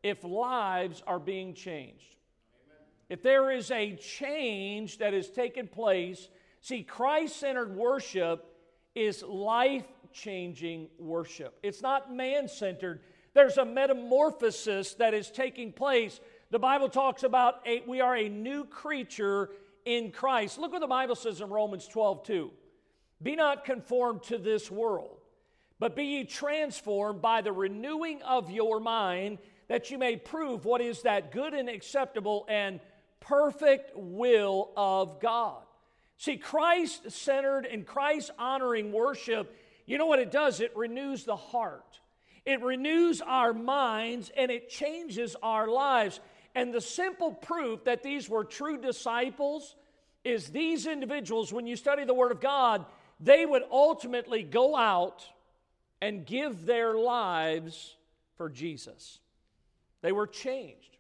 if 0.04 0.24
lives 0.24 1.02
are 1.08 1.20
being 1.20 1.56
changed. 1.56 2.16
If 3.10 3.24
there 3.24 3.52
is 3.52 3.72
a 3.72 3.96
change 3.96 5.00
that 5.00 5.14
has 5.14 5.30
taken 5.30 5.68
place, 5.68 6.30
see, 6.62 6.84
Christ 6.84 7.38
centered 7.38 7.76
worship 7.76 8.46
is 8.96 9.24
life 9.24 9.86
changing 10.14 10.88
worship. 11.00 11.58
It's 11.64 11.82
not 11.82 12.14
man 12.14 12.48
centered. 12.48 13.02
There's 13.34 13.58
a 13.58 13.66
metamorphosis 13.66 14.94
that 14.96 15.16
is 15.16 15.32
taking 15.32 15.74
place. 15.74 16.20
The 16.52 16.60
Bible 16.60 16.88
talks 16.88 17.24
about 17.24 17.66
a, 17.66 17.82
we 17.88 18.00
are 18.00 18.16
a 18.16 18.30
new 18.30 18.66
creature 18.66 19.50
in 19.86 20.12
Christ. 20.12 20.60
Look 20.60 20.72
what 20.72 20.82
the 20.82 20.88
Bible 20.88 21.16
says 21.16 21.42
in 21.42 21.50
Romans 21.50 21.88
12 21.88 22.24
2. 22.24 22.52
Be 23.24 23.36
not 23.36 23.66
conformed 23.66 24.24
to 24.24 24.38
this 24.38 24.70
world, 24.70 25.18
but 25.80 25.96
be 25.96 26.04
ye 26.04 26.24
transformed 26.26 27.22
by 27.22 27.42
the 27.42 27.54
renewing 27.54 28.22
of 28.22 28.52
your 28.52 28.80
mind, 28.80 29.40
that 29.70 29.90
you 29.90 29.98
may 29.98 30.18
prove 30.18 30.66
what 30.66 30.82
is 30.82 31.04
that 31.04 31.32
good 31.32 31.54
and 31.54 31.70
acceptable 31.70 32.46
and 32.50 32.82
perfect 33.22 33.92
will 33.96 34.72
of 34.76 35.22
God. 35.22 35.64
See, 36.18 36.38
Christ 36.38 37.10
centered 37.12 37.66
and 37.66 37.86
Christ 37.86 38.32
honoring 38.38 38.92
worship, 38.92 39.58
you 39.86 39.98
know 39.98 40.06
what 40.06 40.20
it 40.20 40.32
does? 40.32 40.60
It 40.60 40.76
renews 40.76 41.24
the 41.24 41.36
heart, 41.36 42.00
it 42.46 42.62
renews 42.62 43.22
our 43.22 43.54
minds, 43.54 44.32
and 44.36 44.52
it 44.52 44.70
changes 44.70 45.36
our 45.42 45.68
lives. 45.68 46.20
And 46.56 46.74
the 46.74 46.82
simple 46.82 47.32
proof 47.32 47.86
that 47.86 48.04
these 48.04 48.30
were 48.30 48.44
true 48.44 48.78
disciples 48.78 49.76
is 50.24 50.50
these 50.50 50.86
individuals, 50.86 51.52
when 51.52 51.66
you 51.66 51.76
study 51.76 52.06
the 52.06 52.14
Word 52.14 52.32
of 52.32 52.40
God, 52.40 52.86
they 53.20 53.46
would 53.46 53.64
ultimately 53.72 54.44
go 54.44 54.76
out 54.76 55.26
and 56.02 56.26
give 56.26 56.66
their 56.66 56.96
lives 56.96 57.96
for 58.36 58.50
Jesus. 58.50 59.20
They 60.02 60.12
were 60.12 60.28
changed. 60.28 60.98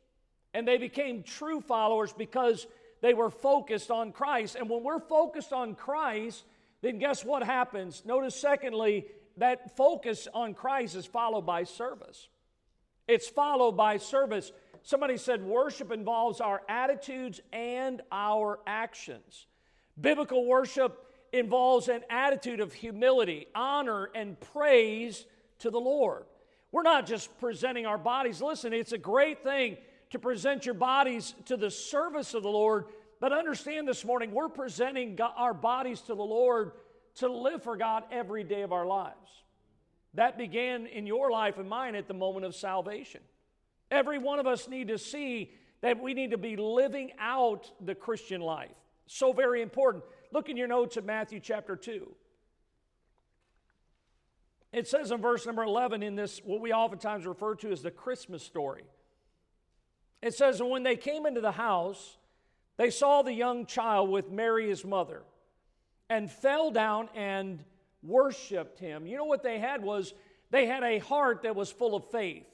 And 0.53 0.67
they 0.67 0.77
became 0.77 1.23
true 1.23 1.61
followers 1.61 2.13
because 2.13 2.67
they 3.01 3.13
were 3.13 3.29
focused 3.29 3.91
on 3.91 4.11
Christ. 4.11 4.55
And 4.55 4.69
when 4.69 4.83
we're 4.83 4.99
focused 4.99 5.51
on 5.51 5.75
Christ, 5.75 6.43
then 6.81 6.99
guess 6.99 7.25
what 7.25 7.43
happens? 7.43 8.03
Notice, 8.05 8.35
secondly, 8.35 9.05
that 9.37 9.75
focus 9.75 10.27
on 10.33 10.53
Christ 10.53 10.95
is 10.95 11.05
followed 11.05 11.45
by 11.45 11.63
service. 11.63 12.27
It's 13.07 13.27
followed 13.27 13.73
by 13.73 13.97
service. 13.97 14.51
Somebody 14.83 15.17
said 15.17 15.43
worship 15.43 15.91
involves 15.91 16.39
our 16.39 16.61
attitudes 16.69 17.41
and 17.51 18.01
our 18.11 18.59
actions. 18.67 19.47
Biblical 19.99 20.45
worship 20.45 21.12
involves 21.33 21.89
an 21.89 22.01
attitude 22.09 22.59
of 22.59 22.71
humility, 22.71 23.47
honor, 23.55 24.09
and 24.15 24.39
praise 24.39 25.25
to 25.59 25.71
the 25.71 25.79
Lord. 25.79 26.23
We're 26.71 26.83
not 26.83 27.05
just 27.05 27.37
presenting 27.39 27.85
our 27.85 27.97
bodies. 27.97 28.41
Listen, 28.41 28.71
it's 28.71 28.93
a 28.93 28.97
great 28.97 29.43
thing 29.43 29.77
to 30.11 30.19
present 30.19 30.65
your 30.65 30.75
bodies 30.75 31.33
to 31.45 31.57
the 31.57 31.71
service 31.71 32.35
of 32.35 32.43
the 32.43 32.49
Lord, 32.49 32.85
but 33.19 33.33
understand 33.33 33.87
this 33.87 34.05
morning, 34.05 34.31
we're 34.31 34.47
presenting 34.47 35.19
our 35.21 35.53
bodies 35.53 36.01
to 36.01 36.15
the 36.15 36.23
Lord 36.23 36.73
to 37.15 37.27
live 37.27 37.63
for 37.63 37.77
God 37.77 38.03
every 38.11 38.43
day 38.43 38.61
of 38.61 38.71
our 38.71 38.85
lives. 38.85 39.15
That 40.13 40.37
began 40.37 40.85
in 40.85 41.07
your 41.07 41.31
life 41.31 41.57
and 41.57 41.67
mine 41.67 41.95
at 41.95 42.07
the 42.07 42.13
moment 42.13 42.45
of 42.45 42.55
salvation. 42.55 43.21
Every 43.89 44.19
one 44.19 44.39
of 44.39 44.45
us 44.45 44.67
need 44.67 44.89
to 44.89 44.99
see 44.99 45.51
that 45.81 46.01
we 46.01 46.13
need 46.13 46.31
to 46.31 46.37
be 46.37 46.55
living 46.55 47.11
out 47.19 47.71
the 47.81 47.95
Christian 47.95 48.41
life. 48.41 48.71
So 49.05 49.33
very 49.33 49.61
important. 49.61 50.03
Look 50.33 50.49
in 50.49 50.57
your 50.57 50.67
notes 50.67 50.97
at 50.97 51.05
Matthew 51.05 51.39
chapter 51.39 51.75
2. 51.75 52.07
It 54.71 54.87
says 54.87 55.11
in 55.11 55.21
verse 55.21 55.45
number 55.45 55.61
11 55.61 56.01
in 56.01 56.15
this, 56.15 56.41
what 56.43 56.59
we 56.59 56.73
oftentimes 56.73 57.27
refer 57.27 57.53
to 57.55 57.71
as 57.71 57.83
the 57.83 57.91
Christmas 57.91 58.41
story. 58.41 58.81
It 60.23 60.33
says, 60.33 60.59
And 60.59 60.71
when 60.71 60.81
they 60.81 60.95
came 60.95 61.27
into 61.27 61.39
the 61.39 61.51
house, 61.51 62.17
they 62.77 62.89
saw 62.89 63.21
the 63.21 63.31
young 63.31 63.67
child 63.67 64.09
with 64.09 64.31
Mary, 64.31 64.69
his 64.69 64.83
mother, 64.83 65.21
and 66.09 66.31
fell 66.31 66.71
down 66.71 67.09
and 67.13 67.63
worshiped 68.01 68.79
him. 68.79 69.05
You 69.05 69.17
know 69.17 69.25
what 69.25 69.43
they 69.43 69.59
had 69.59 69.83
was 69.83 70.15
they 70.49 70.65
had 70.65 70.81
a 70.81 70.97
heart 70.97 71.43
that 71.43 71.55
was 71.55 71.71
full 71.71 71.95
of 71.95 72.09
faith, 72.09 72.47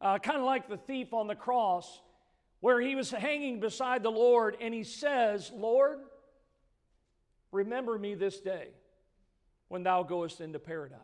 uh, 0.00 0.18
kind 0.18 0.38
of 0.38 0.44
like 0.44 0.66
the 0.66 0.78
thief 0.78 1.12
on 1.12 1.26
the 1.26 1.34
cross, 1.34 2.00
where 2.60 2.80
he 2.80 2.94
was 2.94 3.10
hanging 3.10 3.60
beside 3.60 4.02
the 4.02 4.10
Lord, 4.10 4.56
and 4.62 4.72
he 4.72 4.82
says, 4.82 5.52
Lord, 5.54 5.98
remember 7.52 7.98
me 7.98 8.14
this 8.14 8.40
day 8.40 8.68
when 9.68 9.82
thou 9.82 10.02
goest 10.02 10.40
into 10.40 10.58
paradise. 10.58 11.00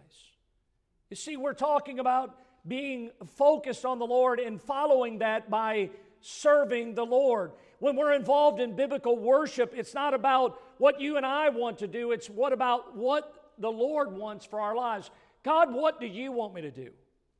You 1.10 1.16
see, 1.16 1.36
we're 1.36 1.52
talking 1.52 1.98
about 1.98 2.36
being 2.66 3.10
focused 3.36 3.84
on 3.84 3.98
the 3.98 4.06
Lord 4.06 4.38
and 4.38 4.60
following 4.60 5.18
that 5.18 5.50
by 5.50 5.90
serving 6.20 6.94
the 6.94 7.04
Lord. 7.04 7.52
When 7.80 7.96
we're 7.96 8.12
involved 8.12 8.60
in 8.60 8.76
biblical 8.76 9.18
worship, 9.18 9.74
it's 9.76 9.94
not 9.94 10.14
about 10.14 10.60
what 10.78 11.00
you 11.00 11.16
and 11.16 11.26
I 11.26 11.48
want 11.48 11.78
to 11.78 11.88
do, 11.88 12.12
it's 12.12 12.30
what 12.30 12.52
about 12.52 12.96
what 12.96 13.52
the 13.58 13.70
Lord 13.70 14.16
wants 14.16 14.46
for 14.46 14.60
our 14.60 14.74
lives. 14.74 15.10
God, 15.42 15.72
what 15.72 16.00
do 16.00 16.06
you 16.06 16.32
want 16.32 16.54
me 16.54 16.62
to 16.62 16.70
do? 16.70 16.90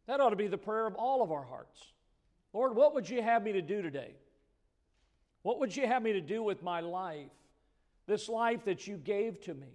That 0.07 0.21
ought 0.21 0.31
to 0.31 0.37
be 0.37 0.49
the 0.49 0.59
prayer 0.59 0.87
of 0.87 0.95
all 0.97 1.23
of 1.23 1.31
our 1.31 1.45
hearts. 1.45 1.81
Lord, 2.53 2.75
what 2.75 2.95
would 2.95 3.09
you 3.09 3.23
have 3.23 3.43
me 3.43 3.53
to 3.53 3.63
do 3.63 3.83
today? 3.83 4.15
What 5.43 5.61
would 5.61 5.75
you 5.77 5.87
have 5.87 6.03
me 6.03 6.13
to 6.13 6.21
do 6.21 6.43
with 6.43 6.63
my 6.63 6.81
life? 6.81 7.31
This 8.07 8.29
life 8.29 8.65
that 8.65 8.87
you 8.87 8.97
gave 8.97 9.41
to 9.43 9.55
me. 9.55 9.69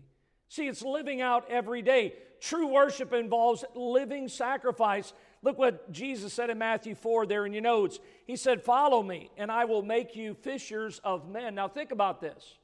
See, 0.50 0.68
it's 0.68 0.82
living 0.82 1.22
out 1.22 1.50
every 1.50 1.82
day. 1.82 2.14
True 2.40 2.68
worship 2.68 3.14
involves 3.14 3.66
living 3.76 4.28
sacrifice. 4.28 5.14
Look 5.42 5.58
what 5.58 5.92
Jesus 5.92 6.34
said 6.34 6.50
in 6.50 6.58
Matthew 6.58 6.96
4 6.96 7.26
there 7.26 7.46
in 7.46 7.54
your 7.54 7.62
notes. 7.62 8.00
He 8.26 8.36
said, 8.36 8.64
Follow 8.64 9.04
me, 9.04 9.30
and 9.38 9.52
I 9.52 9.66
will 9.66 9.82
make 9.82 10.16
you 10.16 10.34
fishers 10.34 11.00
of 11.04 11.30
men. 11.30 11.56
Now 11.56 11.68
think 11.68 11.92
about 11.92 12.22
this. 12.22 12.58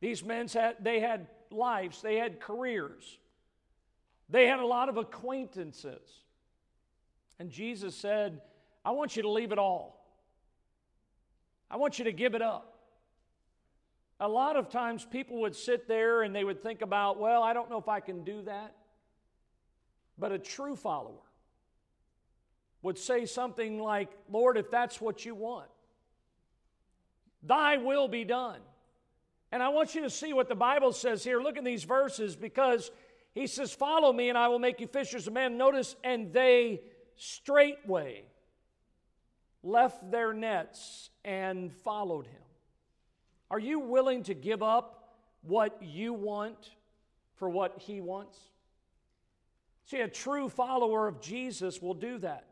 These 0.00 0.24
men 0.24 0.48
had 0.48 0.76
they 0.80 1.00
had 1.00 1.26
lives, 1.50 2.00
they 2.00 2.16
had 2.16 2.40
careers, 2.40 3.18
they 4.28 4.46
had 4.46 4.60
a 4.60 4.66
lot 4.66 4.88
of 4.88 4.96
acquaintances. 4.96 6.00
And 7.38 7.50
Jesus 7.50 7.94
said, 7.94 8.40
I 8.84 8.90
want 8.90 9.16
you 9.16 9.22
to 9.22 9.30
leave 9.30 9.52
it 9.52 9.58
all. 9.58 10.06
I 11.70 11.76
want 11.76 11.98
you 11.98 12.04
to 12.04 12.12
give 12.12 12.34
it 12.34 12.42
up. 12.42 12.69
A 14.20 14.28
lot 14.28 14.56
of 14.56 14.68
times 14.68 15.06
people 15.10 15.40
would 15.40 15.56
sit 15.56 15.88
there 15.88 16.22
and 16.22 16.34
they 16.34 16.44
would 16.44 16.62
think 16.62 16.82
about, 16.82 17.18
well, 17.18 17.42
I 17.42 17.54
don't 17.54 17.70
know 17.70 17.78
if 17.78 17.88
I 17.88 18.00
can 18.00 18.22
do 18.22 18.42
that. 18.42 18.74
But 20.18 20.32
a 20.32 20.38
true 20.38 20.76
follower 20.76 21.24
would 22.82 22.98
say 22.98 23.24
something 23.24 23.78
like, 23.78 24.10
Lord, 24.30 24.58
if 24.58 24.70
that's 24.70 25.00
what 25.00 25.24
you 25.24 25.34
want, 25.34 25.68
thy 27.42 27.78
will 27.78 28.08
be 28.08 28.24
done. 28.24 28.60
And 29.52 29.62
I 29.62 29.70
want 29.70 29.94
you 29.94 30.02
to 30.02 30.10
see 30.10 30.32
what 30.32 30.48
the 30.48 30.54
Bible 30.54 30.92
says 30.92 31.24
here. 31.24 31.40
Look 31.40 31.56
at 31.56 31.64
these 31.64 31.84
verses 31.84 32.36
because 32.36 32.90
he 33.32 33.46
says, 33.46 33.72
Follow 33.72 34.12
me 34.12 34.28
and 34.28 34.38
I 34.38 34.48
will 34.48 34.58
make 34.58 34.80
you 34.80 34.86
fishers 34.86 35.26
of 35.26 35.32
men. 35.32 35.56
Notice, 35.56 35.96
and 36.04 36.32
they 36.32 36.82
straightway 37.16 38.24
left 39.62 40.10
their 40.10 40.32
nets 40.32 41.10
and 41.24 41.72
followed 41.72 42.26
him. 42.26 42.42
Are 43.50 43.58
you 43.58 43.80
willing 43.80 44.22
to 44.24 44.34
give 44.34 44.62
up 44.62 45.14
what 45.42 45.82
you 45.82 46.12
want 46.12 46.70
for 47.36 47.48
what 47.48 47.78
he 47.78 48.00
wants? 48.00 48.38
See, 49.86 50.00
a 50.00 50.08
true 50.08 50.48
follower 50.48 51.08
of 51.08 51.20
Jesus 51.20 51.82
will 51.82 51.94
do 51.94 52.18
that. 52.18 52.44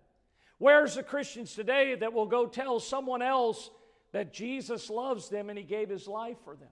Where's 0.58 0.96
the 0.96 1.04
Christians 1.04 1.54
today 1.54 1.94
that 1.94 2.12
will 2.12 2.26
go 2.26 2.46
tell 2.46 2.80
someone 2.80 3.22
else 3.22 3.70
that 4.10 4.32
Jesus 4.32 4.90
loves 4.90 5.28
them 5.28 5.50
and 5.50 5.58
he 5.58 5.64
gave 5.64 5.88
his 5.88 6.08
life 6.08 6.38
for 6.44 6.56
them? 6.56 6.68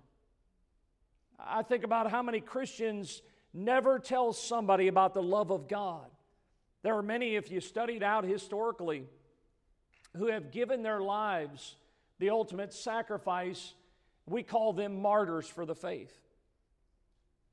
I 1.39 1.63
think 1.63 1.85
about 1.85 2.11
how 2.11 2.23
many 2.23 2.41
Christians 2.41 3.23
never 3.55 3.99
tell 4.01 4.33
somebody 4.33 4.89
about 4.89 5.15
the 5.15 5.23
love 5.23 5.51
of 5.51 5.69
God. 5.69 6.07
There 6.83 6.97
are 6.97 7.03
many, 7.03 7.37
if 7.37 7.51
you 7.51 7.61
studied 7.61 8.03
out 8.03 8.25
historically, 8.25 9.05
who 10.17 10.27
have 10.29 10.51
given 10.51 10.83
their 10.83 11.01
lives 11.01 11.77
the 12.19 12.31
ultimate 12.31 12.73
sacrifice 12.73 13.75
We 14.27 14.43
call 14.43 14.73
them 14.73 15.01
martyrs 15.01 15.47
for 15.47 15.65
the 15.65 15.75
faith. 15.75 16.13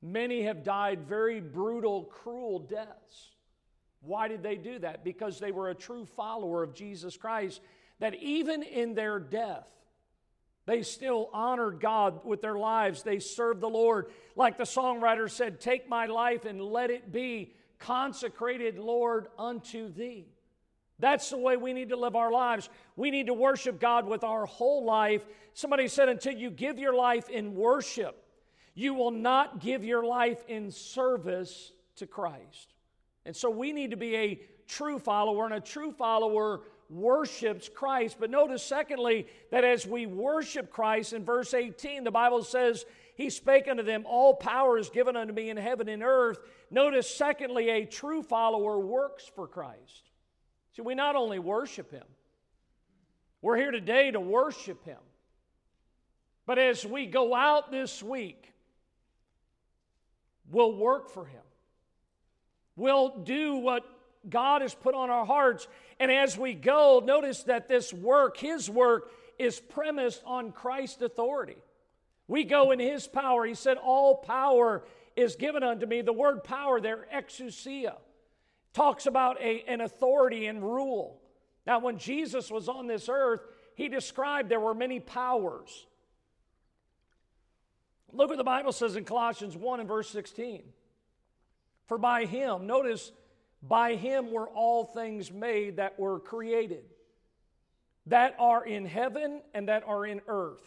Many 0.02 0.42
have 0.42 0.64
died 0.64 1.06
very 1.06 1.40
brutal, 1.40 2.04
cruel 2.04 2.58
deaths. 2.58 3.30
Why 4.02 4.28
did 4.28 4.42
they 4.42 4.56
do 4.56 4.78
that? 4.80 5.02
Because 5.02 5.38
they 5.38 5.52
were 5.52 5.70
a 5.70 5.74
true 5.74 6.04
follower 6.04 6.62
of 6.62 6.74
Jesus 6.74 7.16
Christ, 7.16 7.60
that 8.00 8.14
even 8.16 8.62
in 8.62 8.94
their 8.94 9.18
death, 9.18 9.66
they 10.66 10.82
still 10.82 11.30
honored 11.32 11.80
God 11.80 12.24
with 12.24 12.42
their 12.42 12.56
lives. 12.58 13.02
They 13.02 13.18
served 13.18 13.60
the 13.60 13.68
Lord. 13.68 14.10
Like 14.34 14.56
the 14.56 14.64
songwriter 14.64 15.30
said, 15.30 15.60
Take 15.60 15.88
my 15.88 16.06
life 16.06 16.44
and 16.44 16.60
let 16.60 16.90
it 16.90 17.12
be 17.12 17.54
consecrated, 17.78 18.78
Lord, 18.78 19.28
unto 19.38 19.92
thee. 19.92 20.26
That's 20.98 21.30
the 21.30 21.38
way 21.38 21.56
we 21.56 21.72
need 21.72 21.88
to 21.88 21.96
live 21.96 22.14
our 22.14 22.30
lives. 22.30 22.68
We 22.96 23.10
need 23.10 23.26
to 23.26 23.34
worship 23.34 23.80
God 23.80 24.06
with 24.06 24.22
our 24.22 24.46
whole 24.46 24.84
life. 24.84 25.24
Somebody 25.52 25.88
said, 25.88 26.08
Until 26.08 26.34
you 26.34 26.50
give 26.50 26.78
your 26.78 26.94
life 26.94 27.28
in 27.28 27.54
worship, 27.54 28.24
you 28.74 28.94
will 28.94 29.10
not 29.10 29.60
give 29.60 29.84
your 29.84 30.04
life 30.04 30.42
in 30.48 30.70
service 30.70 31.72
to 31.96 32.06
Christ. 32.06 32.74
And 33.26 33.34
so 33.34 33.50
we 33.50 33.72
need 33.72 33.90
to 33.90 33.96
be 33.96 34.16
a 34.16 34.40
true 34.68 34.98
follower, 34.98 35.44
and 35.44 35.54
a 35.54 35.60
true 35.60 35.92
follower 35.92 36.60
worships 36.88 37.68
Christ. 37.68 38.16
But 38.20 38.30
notice, 38.30 38.62
secondly, 38.62 39.26
that 39.50 39.64
as 39.64 39.86
we 39.86 40.06
worship 40.06 40.70
Christ, 40.70 41.12
in 41.12 41.24
verse 41.24 41.54
18, 41.54 42.04
the 42.04 42.10
Bible 42.10 42.42
says, 42.44 42.84
He 43.16 43.30
spake 43.30 43.68
unto 43.68 43.82
them, 43.82 44.04
All 44.06 44.34
power 44.34 44.78
is 44.78 44.90
given 44.90 45.16
unto 45.16 45.32
me 45.32 45.50
in 45.50 45.56
heaven 45.56 45.88
and 45.88 46.02
earth. 46.02 46.38
Notice, 46.70 47.08
secondly, 47.08 47.70
a 47.70 47.84
true 47.84 48.22
follower 48.22 48.78
works 48.78 49.30
for 49.34 49.46
Christ. 49.46 50.10
See, 50.74 50.82
we 50.82 50.94
not 50.94 51.16
only 51.16 51.38
worship 51.38 51.90
Him, 51.90 52.04
we're 53.42 53.56
here 53.56 53.70
today 53.70 54.10
to 54.10 54.20
worship 54.20 54.84
Him. 54.84 54.98
But 56.46 56.58
as 56.58 56.84
we 56.84 57.06
go 57.06 57.34
out 57.34 57.70
this 57.70 58.02
week, 58.02 58.52
we'll 60.50 60.76
work 60.76 61.10
for 61.10 61.26
Him. 61.26 61.42
We'll 62.76 63.18
do 63.18 63.56
what 63.56 63.84
God 64.28 64.62
has 64.62 64.74
put 64.74 64.94
on 64.94 65.10
our 65.10 65.24
hearts. 65.24 65.68
And 66.00 66.10
as 66.10 66.36
we 66.36 66.54
go, 66.54 67.02
notice 67.04 67.44
that 67.44 67.68
this 67.68 67.92
work, 67.92 68.36
His 68.36 68.68
work, 68.68 69.10
is 69.38 69.60
premised 69.60 70.22
on 70.26 70.52
Christ's 70.52 71.02
authority. 71.02 71.56
We 72.26 72.44
go 72.44 72.72
in 72.72 72.80
His 72.80 73.06
power. 73.06 73.44
He 73.44 73.54
said, 73.54 73.76
All 73.76 74.16
power 74.16 74.84
is 75.14 75.36
given 75.36 75.62
unto 75.62 75.86
me. 75.86 76.02
The 76.02 76.12
word 76.12 76.42
power 76.42 76.80
there, 76.80 77.06
exousia, 77.14 77.94
talks 78.74 79.06
about 79.06 79.40
a, 79.40 79.64
an 79.66 79.80
authority 79.80 80.46
and 80.46 80.62
rule. 80.62 81.20
Now, 81.66 81.78
when 81.78 81.96
Jesus 81.96 82.50
was 82.50 82.68
on 82.68 82.86
this 82.86 83.08
earth, 83.08 83.40
He 83.74 83.88
described 83.88 84.50
there 84.50 84.60
were 84.60 84.74
many 84.74 85.00
powers. 85.00 85.86
Look 88.12 88.28
what 88.28 88.38
the 88.38 88.44
Bible 88.44 88.72
says 88.72 88.96
in 88.96 89.04
Colossians 89.04 89.56
1 89.56 89.80
and 89.80 89.88
verse 89.88 90.10
16. 90.10 90.62
For 91.86 91.96
by 91.98 92.26
Him, 92.26 92.66
notice, 92.66 93.12
by 93.66 93.94
him 93.94 94.30
were 94.30 94.48
all 94.48 94.84
things 94.84 95.32
made 95.32 95.76
that 95.76 95.98
were 95.98 96.20
created, 96.20 96.84
that 98.06 98.36
are 98.38 98.64
in 98.64 98.84
heaven 98.84 99.40
and 99.54 99.68
that 99.68 99.84
are 99.86 100.04
in 100.04 100.20
earth, 100.28 100.62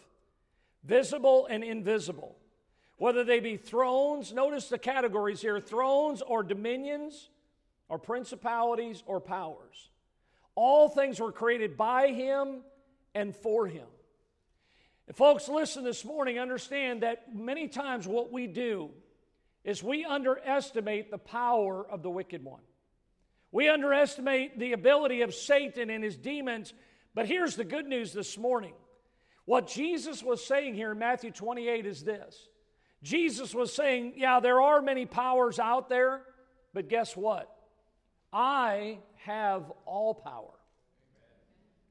visible 0.82 1.46
and 1.48 1.62
invisible. 1.62 2.36
Whether 2.96 3.22
they 3.22 3.38
be 3.38 3.56
thrones, 3.56 4.32
notice 4.32 4.68
the 4.68 4.78
categories 4.78 5.40
here 5.40 5.60
thrones 5.60 6.22
or 6.22 6.42
dominions 6.42 7.30
or 7.88 7.98
principalities 7.98 9.02
or 9.06 9.20
powers. 9.20 9.90
All 10.54 10.88
things 10.88 11.20
were 11.20 11.32
created 11.32 11.76
by 11.76 12.08
him 12.08 12.62
and 13.14 13.34
for 13.34 13.66
him. 13.66 13.86
And 15.06 15.16
folks, 15.16 15.48
listen 15.48 15.84
this 15.84 16.04
morning, 16.04 16.38
understand 16.38 17.02
that 17.02 17.34
many 17.34 17.68
times 17.68 18.06
what 18.06 18.30
we 18.30 18.46
do 18.46 18.90
is 19.64 19.82
we 19.82 20.04
underestimate 20.04 21.10
the 21.10 21.18
power 21.18 21.86
of 21.88 22.02
the 22.02 22.10
wicked 22.10 22.44
one. 22.44 22.60
We 23.50 23.68
underestimate 23.68 24.58
the 24.58 24.72
ability 24.72 25.22
of 25.22 25.34
Satan 25.34 25.90
and 25.90 26.04
his 26.04 26.16
demons. 26.16 26.74
But 27.14 27.26
here's 27.26 27.56
the 27.56 27.64
good 27.64 27.86
news 27.86 28.12
this 28.12 28.36
morning. 28.36 28.74
What 29.46 29.66
Jesus 29.66 30.22
was 30.22 30.44
saying 30.44 30.74
here 30.74 30.92
in 30.92 30.98
Matthew 30.98 31.30
28 31.30 31.86
is 31.86 32.04
this 32.04 32.48
Jesus 33.02 33.54
was 33.54 33.72
saying, 33.72 34.14
Yeah, 34.16 34.40
there 34.40 34.60
are 34.60 34.82
many 34.82 35.06
powers 35.06 35.58
out 35.58 35.88
there, 35.88 36.22
but 36.74 36.88
guess 36.88 37.16
what? 37.16 37.50
I 38.32 38.98
have 39.24 39.72
all 39.84 40.14
power. 40.14 40.54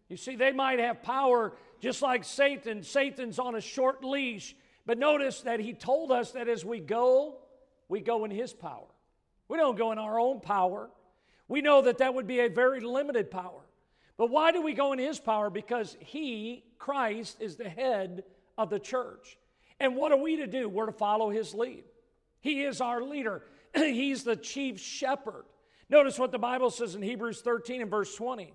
You 0.10 0.18
see, 0.18 0.36
they 0.36 0.52
might 0.52 0.80
have 0.80 1.04
power 1.04 1.54
just 1.80 2.02
like 2.02 2.24
Satan. 2.24 2.84
Satan's 2.84 3.40
on 3.40 3.56
a 3.56 3.62
short 3.62 4.04
leash. 4.04 4.56
But 4.86 4.98
notice 4.98 5.42
that 5.42 5.60
he 5.60 5.74
told 5.74 6.12
us 6.12 6.32
that 6.32 6.48
as 6.48 6.64
we 6.64 6.80
go, 6.80 7.36
we 7.90 8.00
go 8.00 8.24
in 8.24 8.32
his 8.32 8.54
power. 8.54 8.88
We 9.48 9.58
don't 9.58 9.78
go 9.78 9.92
in 9.92 9.98
our 9.98 10.20
own 10.20 10.40
power. 10.40 10.90
We 11.48 11.62
know 11.62 11.82
that 11.84 12.00
that 12.00 12.14
would 12.14 12.28
be 12.28 12.40
a 12.40 12.50
very 12.50 12.80
limited 12.80 13.32
power. 13.32 13.62
But 14.18 14.30
why 14.30 14.52
do 14.52 14.62
we 14.62 14.74
go 14.74 14.94
in 14.94 15.00
his 15.00 15.20
power? 15.20 15.50
Because 15.50 15.96
he, 16.00 16.64
Christ, 16.80 17.38
is 17.40 17.56
the 17.56 17.70
head 17.70 18.24
of 18.58 18.70
the 18.70 18.80
church. 18.80 19.38
And 19.80 19.96
what 19.96 20.12
are 20.12 20.18
we 20.18 20.38
to 20.38 20.48
do? 20.48 20.68
We're 20.68 20.88
to 20.88 20.92
follow 20.92 21.30
his 21.30 21.54
lead. 21.54 21.84
He 22.42 22.64
is 22.64 22.82
our 22.82 23.02
leader, 23.02 23.44
he's 23.76 24.24
the 24.24 24.36
chief 24.36 24.80
shepherd. 24.80 25.46
Notice 25.90 26.20
what 26.20 26.32
the 26.32 26.40
Bible 26.40 26.70
says 26.70 26.96
in 26.96 27.02
Hebrews 27.02 27.42
13 27.42 27.82
and 27.82 27.92
verse 27.92 28.14
20. 28.16 28.54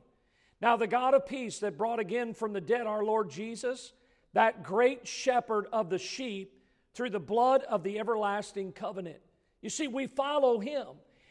Now, 0.61 0.77
the 0.77 0.87
God 0.87 1.14
of 1.14 1.27
peace 1.27 1.59
that 1.61 1.79
brought 1.79 1.99
again 1.99 2.35
from 2.35 2.53
the 2.53 2.61
dead 2.61 2.87
our 2.87 3.03
Lord 3.03 3.31
Jesus, 3.31 3.92
that 4.33 4.62
great 4.62 5.07
shepherd 5.07 5.66
of 5.73 5.90
the 5.90 5.99
sheep, 5.99 6.62
through 6.95 7.11
the 7.11 7.21
blood 7.21 7.62
of 7.64 7.83
the 7.83 7.99
everlasting 7.99 8.73
covenant. 8.73 9.18
You 9.62 9.71
see, 9.71 9.88
we 9.88 10.07
follow 10.07 10.59
him. 10.59 10.87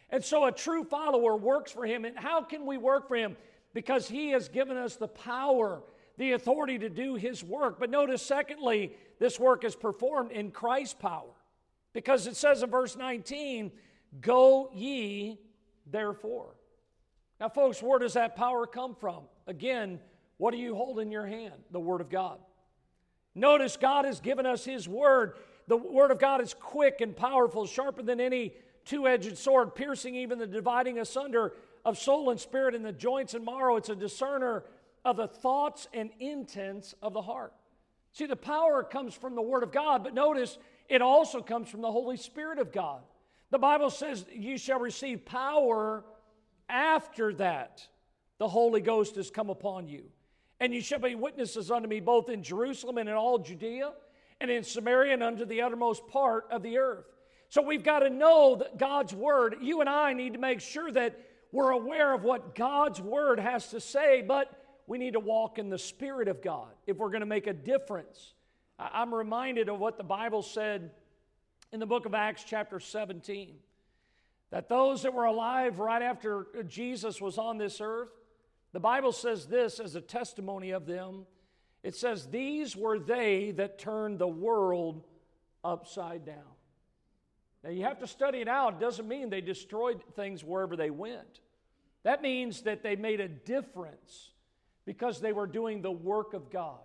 And 0.10 0.24
so 0.24 0.46
a 0.46 0.52
true 0.52 0.84
follower 0.84 1.38
works 1.38 1.72
for 1.72 1.86
him. 1.86 2.04
And 2.04 2.18
how 2.18 2.42
can 2.42 2.66
we 2.66 2.78
work 2.78 3.08
for 3.08 3.16
him? 3.16 3.38
Because 3.74 4.08
he 4.08 4.32
has 4.32 4.50
given 4.50 4.76
us 4.76 4.96
the 4.96 5.08
power, 5.08 5.84
the 6.18 6.34
authority 6.34 6.80
to 6.80 6.90
do 6.90 7.16
his 7.16 7.44
work. 7.44 7.80
But 7.80 7.90
notice, 7.90 8.22
secondly, 8.22 8.94
this 9.20 9.40
work 9.40 9.64
is 9.64 9.76
performed 9.76 10.32
in 10.32 10.52
Christ's 10.52 10.96
power. 10.96 11.30
Because 11.94 12.28
it 12.28 12.36
says 12.36 12.64
in 12.64 12.70
verse 12.70 12.98
19, 12.98 13.72
Go 14.20 14.70
ye 14.74 15.40
therefore. 15.91 16.56
Now, 17.39 17.49
folks, 17.49 17.82
where 17.82 17.99
does 17.99 18.13
that 18.13 18.36
power 18.36 18.67
come 18.67 18.95
from? 18.95 19.23
Again, 19.47 19.99
what 20.38 20.51
do 20.51 20.58
you 20.58 20.75
hold 20.75 20.99
in 20.99 21.12
your 21.12 21.25
hand? 21.25 21.54
The 21.71 21.80
Word 21.80 22.01
of 22.01 22.10
God. 22.10 22.39
Notice 23.34 23.77
God 23.77 24.06
has 24.06 24.19
given 24.19 24.45
us 24.45 24.65
His 24.65 24.88
Word. 24.88 25.36
The 25.67 25.77
Word 25.77 26.12
of 26.12 26.19
God 26.19 26.41
is 26.41 26.54
quick 26.54 27.01
and 27.01 27.15
powerful, 27.15 27.65
sharper 27.65 28.04
than 28.04 28.19
any 28.19 28.54
two 28.86 29.08
edged 29.08 29.38
sword, 29.38 29.75
piercing 29.75 30.15
even 30.15 30.39
the 30.39 30.47
dividing 30.47 30.99
asunder 30.99 31.54
of 31.86 31.97
soul 31.97 32.30
and 32.30 32.39
spirit 32.39 32.75
and 32.75 32.86
the 32.86 32.91
joints 32.91 33.34
and 33.34 33.45
marrow. 33.45 33.77
It's 33.77 33.89
a 33.89 33.95
discerner 33.95 34.63
of 35.04 35.17
the 35.17 35.27
thoughts 35.27 35.88
and 35.93 36.12
intents 36.19 36.93
of 37.01 37.13
the 37.13 37.21
heart. 37.21 37.54
See, 38.13 38.25
the 38.25 38.36
power 38.36 38.84
comes 38.84 39.13
from 39.13 39.36
the 39.36 39.41
Word 39.41 39.63
of 39.63 39.71
God, 39.71 40.04
but 40.04 40.13
notice 40.13 40.58
it 40.89 41.01
also 41.01 41.41
comes 41.41 41.69
from 41.69 41.82
the 41.82 41.91
Holy 41.91 42.17
Spirit 42.17 42.60
of 42.60 42.71
God. 42.71 43.01
The 43.52 43.60
Bible 43.60 43.90
says, 43.90 44.26
You 44.34 44.58
shall 44.58 44.80
receive 44.80 45.26
power 45.26 46.04
after 46.68 47.34
that 47.34 47.86
the 48.40 48.48
Holy 48.48 48.82
Ghost 48.82 49.16
has 49.18 49.30
come 49.30 49.50
upon 49.50 49.88
you. 49.88 50.06
And 50.60 50.74
you 50.74 50.82
shall 50.82 51.00
be 51.00 51.16
witnesses 51.16 51.70
unto 51.70 51.88
me 51.88 52.00
both 52.00 52.30
in 52.30 52.44
Jerusalem 52.44 52.98
and 52.98 53.10
in 53.10 53.16
all 53.16 53.38
Judea 53.38 53.92
and 54.40 54.50
in 54.50 54.64
Samaria 54.64 55.14
and 55.14 55.24
unto 55.24 55.46
the 55.46 55.62
uttermost 55.62 56.08
part 56.08 56.48
of 56.50 56.64
the 56.64 56.78
earth. 56.78 57.06
So 57.50 57.62
we've 57.62 57.84
got 57.84 58.00
to 58.00 58.10
know 58.10 58.56
that 58.56 58.78
God's 58.78 59.14
Word, 59.14 59.58
you 59.62 59.82
and 59.82 59.90
I 59.90 60.14
need 60.14 60.34
to 60.34 60.40
make 60.40 60.62
sure 60.62 60.92
that 60.92 61.20
we're 61.52 61.72
aware 61.72 62.14
of 62.14 62.24
what 62.24 62.56
God's 62.56 63.02
Word 63.02 63.40
has 63.40 63.68
to 63.72 63.82
say, 63.82 64.24
but 64.26 64.50
we 64.88 64.98
need 64.98 65.14
to 65.14 65.20
walk 65.20 65.60
in 65.60 65.70
the 65.70 65.78
Spirit 65.78 66.28
of 66.28 66.42
God 66.42 66.70
if 66.88 66.98
we're 66.98 67.10
going 67.10 67.22
to 67.22 67.26
make 67.26 67.48
a 67.48 67.54
difference. 67.54 68.34
I'm 68.80 69.14
reminded 69.14 69.68
of 69.68 69.80
what 69.80 69.98
the 69.98 70.04
Bible 70.04 70.42
said 70.42 70.92
in 71.71 71.79
the 71.79 71.86
book 71.86 72.05
of 72.05 72.13
Acts, 72.13 72.43
chapter 72.45 72.79
17, 72.79 73.55
that 74.49 74.67
those 74.67 75.03
that 75.03 75.13
were 75.13 75.25
alive 75.25 75.79
right 75.79 76.01
after 76.01 76.47
Jesus 76.67 77.21
was 77.21 77.38
on 77.38 77.57
this 77.57 77.79
earth, 77.79 78.10
the 78.73 78.79
Bible 78.79 79.12
says 79.12 79.47
this 79.47 79.79
as 79.79 79.95
a 79.95 80.01
testimony 80.01 80.71
of 80.71 80.86
them. 80.86 81.25
It 81.84 81.95
says, 81.95 82.27
These 82.27 82.75
were 82.75 82.99
they 82.99 83.51
that 83.51 83.79
turned 83.79 84.19
the 84.19 84.27
world 84.27 85.03
upside 85.63 86.25
down. 86.25 86.43
Now, 87.63 87.69
you 87.69 87.84
have 87.84 87.99
to 87.99 88.07
study 88.07 88.39
it 88.39 88.47
out. 88.47 88.73
It 88.73 88.79
doesn't 88.79 89.07
mean 89.07 89.29
they 89.29 89.41
destroyed 89.41 90.01
things 90.15 90.43
wherever 90.43 90.75
they 90.75 90.89
went. 90.89 91.39
That 92.03 92.21
means 92.21 92.62
that 92.62 92.81
they 92.81 92.95
made 92.95 93.19
a 93.19 93.27
difference 93.27 94.31
because 94.86 95.21
they 95.21 95.31
were 95.31 95.47
doing 95.47 95.81
the 95.81 95.91
work 95.91 96.34
of 96.34 96.49
God. 96.49 96.79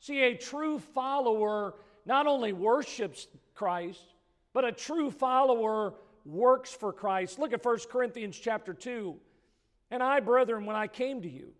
See, 0.00 0.20
a 0.20 0.34
true 0.34 0.78
follower 0.78 1.74
not 2.06 2.26
only 2.26 2.52
worships 2.52 3.26
Christ, 3.54 4.14
but 4.52 4.64
a 4.64 4.72
true 4.72 5.10
follower 5.10 5.94
works 6.24 6.72
for 6.72 6.92
Christ. 6.92 7.38
Look 7.38 7.52
at 7.52 7.64
1 7.64 7.78
Corinthians 7.90 8.38
chapter 8.38 8.74
2. 8.74 9.16
And 9.90 10.02
I, 10.02 10.20
brethren, 10.20 10.66
when 10.66 10.76
I 10.76 10.86
came 10.86 11.22
to 11.22 11.28
you, 11.28 11.52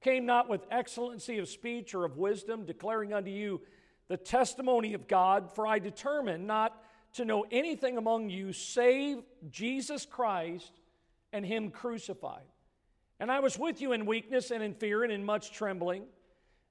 came 0.00 0.26
not 0.26 0.48
with 0.48 0.66
excellency 0.70 1.38
of 1.38 1.48
speech 1.48 1.94
or 1.94 2.04
of 2.04 2.16
wisdom, 2.16 2.64
declaring 2.64 3.12
unto 3.12 3.30
you 3.30 3.60
the 4.08 4.16
testimony 4.16 4.94
of 4.94 5.08
God, 5.08 5.52
for 5.52 5.66
I 5.66 5.78
determined 5.78 6.46
not 6.46 6.80
to 7.14 7.24
know 7.24 7.44
anything 7.50 7.96
among 7.96 8.30
you 8.30 8.52
save 8.52 9.22
Jesus 9.50 10.04
Christ 10.06 10.72
and 11.32 11.44
Him 11.44 11.70
crucified. 11.70 12.44
And 13.18 13.30
I 13.30 13.40
was 13.40 13.58
with 13.58 13.80
you 13.80 13.92
in 13.92 14.06
weakness 14.06 14.50
and 14.50 14.62
in 14.62 14.74
fear 14.74 15.02
and 15.02 15.12
in 15.12 15.24
much 15.24 15.52
trembling. 15.52 16.04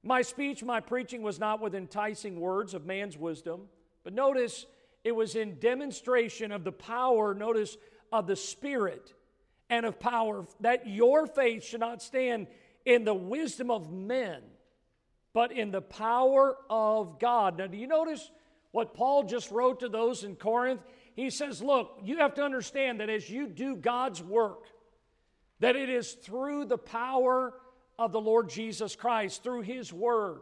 My 0.05 0.21
speech, 0.21 0.63
my 0.63 0.81
preaching 0.81 1.23
was 1.23 1.39
not 1.39 1.59
with 1.59 1.73
enticing 1.73 2.39
words 2.39 2.75
of 2.75 2.85
man's 2.85 3.17
wisdom, 3.17 3.61
but 4.03 4.13
notice 4.13 4.67
it 5.03 5.15
was 5.15 5.35
in 5.35 5.57
demonstration 5.59 6.51
of 6.51 6.63
the 6.63 6.71
power, 6.71 7.33
notice, 7.33 7.75
of 8.11 8.27
the 8.27 8.35
Spirit 8.35 9.15
and 9.67 9.83
of 9.83 9.99
power, 9.99 10.45
that 10.59 10.87
your 10.87 11.25
faith 11.25 11.63
should 11.63 11.79
not 11.79 12.03
stand 12.03 12.45
in 12.85 13.03
the 13.03 13.15
wisdom 13.15 13.71
of 13.71 13.91
men, 13.91 14.43
but 15.33 15.51
in 15.51 15.71
the 15.71 15.81
power 15.81 16.55
of 16.69 17.19
God. 17.19 17.57
Now, 17.57 17.65
do 17.65 17.75
you 17.75 17.87
notice 17.87 18.29
what 18.71 18.93
Paul 18.93 19.23
just 19.23 19.49
wrote 19.49 19.79
to 19.79 19.89
those 19.89 20.23
in 20.23 20.35
Corinth? 20.35 20.81
He 21.15 21.31
says, 21.31 21.63
Look, 21.63 22.01
you 22.03 22.17
have 22.17 22.35
to 22.35 22.43
understand 22.43 22.99
that 22.99 23.09
as 23.09 23.27
you 23.27 23.47
do 23.47 23.75
God's 23.75 24.21
work, 24.21 24.65
that 25.61 25.75
it 25.75 25.89
is 25.89 26.13
through 26.13 26.65
the 26.65 26.77
power 26.77 27.55
of 27.97 28.11
the 28.11 28.21
Lord 28.21 28.49
Jesus 28.49 28.95
Christ, 28.95 29.43
through 29.43 29.61
His 29.61 29.91
Word, 29.91 30.41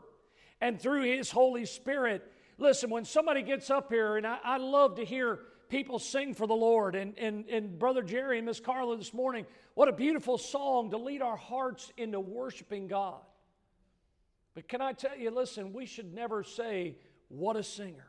and 0.61 0.79
through 0.79 1.03
His 1.03 1.29
Holy 1.29 1.65
Spirit. 1.65 2.23
Listen, 2.57 2.89
when 2.89 3.05
somebody 3.05 3.41
gets 3.43 3.69
up 3.69 3.89
here, 3.89 4.17
and 4.17 4.25
I, 4.25 4.37
I 4.43 4.57
love 4.57 4.95
to 4.95 5.05
hear 5.05 5.39
people 5.69 5.99
sing 5.99 6.33
for 6.33 6.47
the 6.47 6.53
Lord, 6.53 6.95
and, 6.95 7.17
and, 7.17 7.49
and 7.49 7.79
Brother 7.79 8.03
Jerry 8.03 8.37
and 8.37 8.45
Miss 8.45 8.59
Carla 8.59 8.97
this 8.97 9.13
morning, 9.13 9.45
what 9.73 9.87
a 9.87 9.93
beautiful 9.93 10.37
song 10.37 10.91
to 10.91 10.97
lead 10.97 11.21
our 11.21 11.37
hearts 11.37 11.91
into 11.97 12.19
worshiping 12.19 12.87
God. 12.87 13.21
But 14.55 14.67
can 14.67 14.81
I 14.81 14.93
tell 14.93 15.17
you, 15.17 15.31
listen, 15.31 15.73
we 15.73 15.85
should 15.85 16.13
never 16.13 16.43
say, 16.43 16.97
What 17.29 17.55
a 17.55 17.63
singer. 17.63 18.05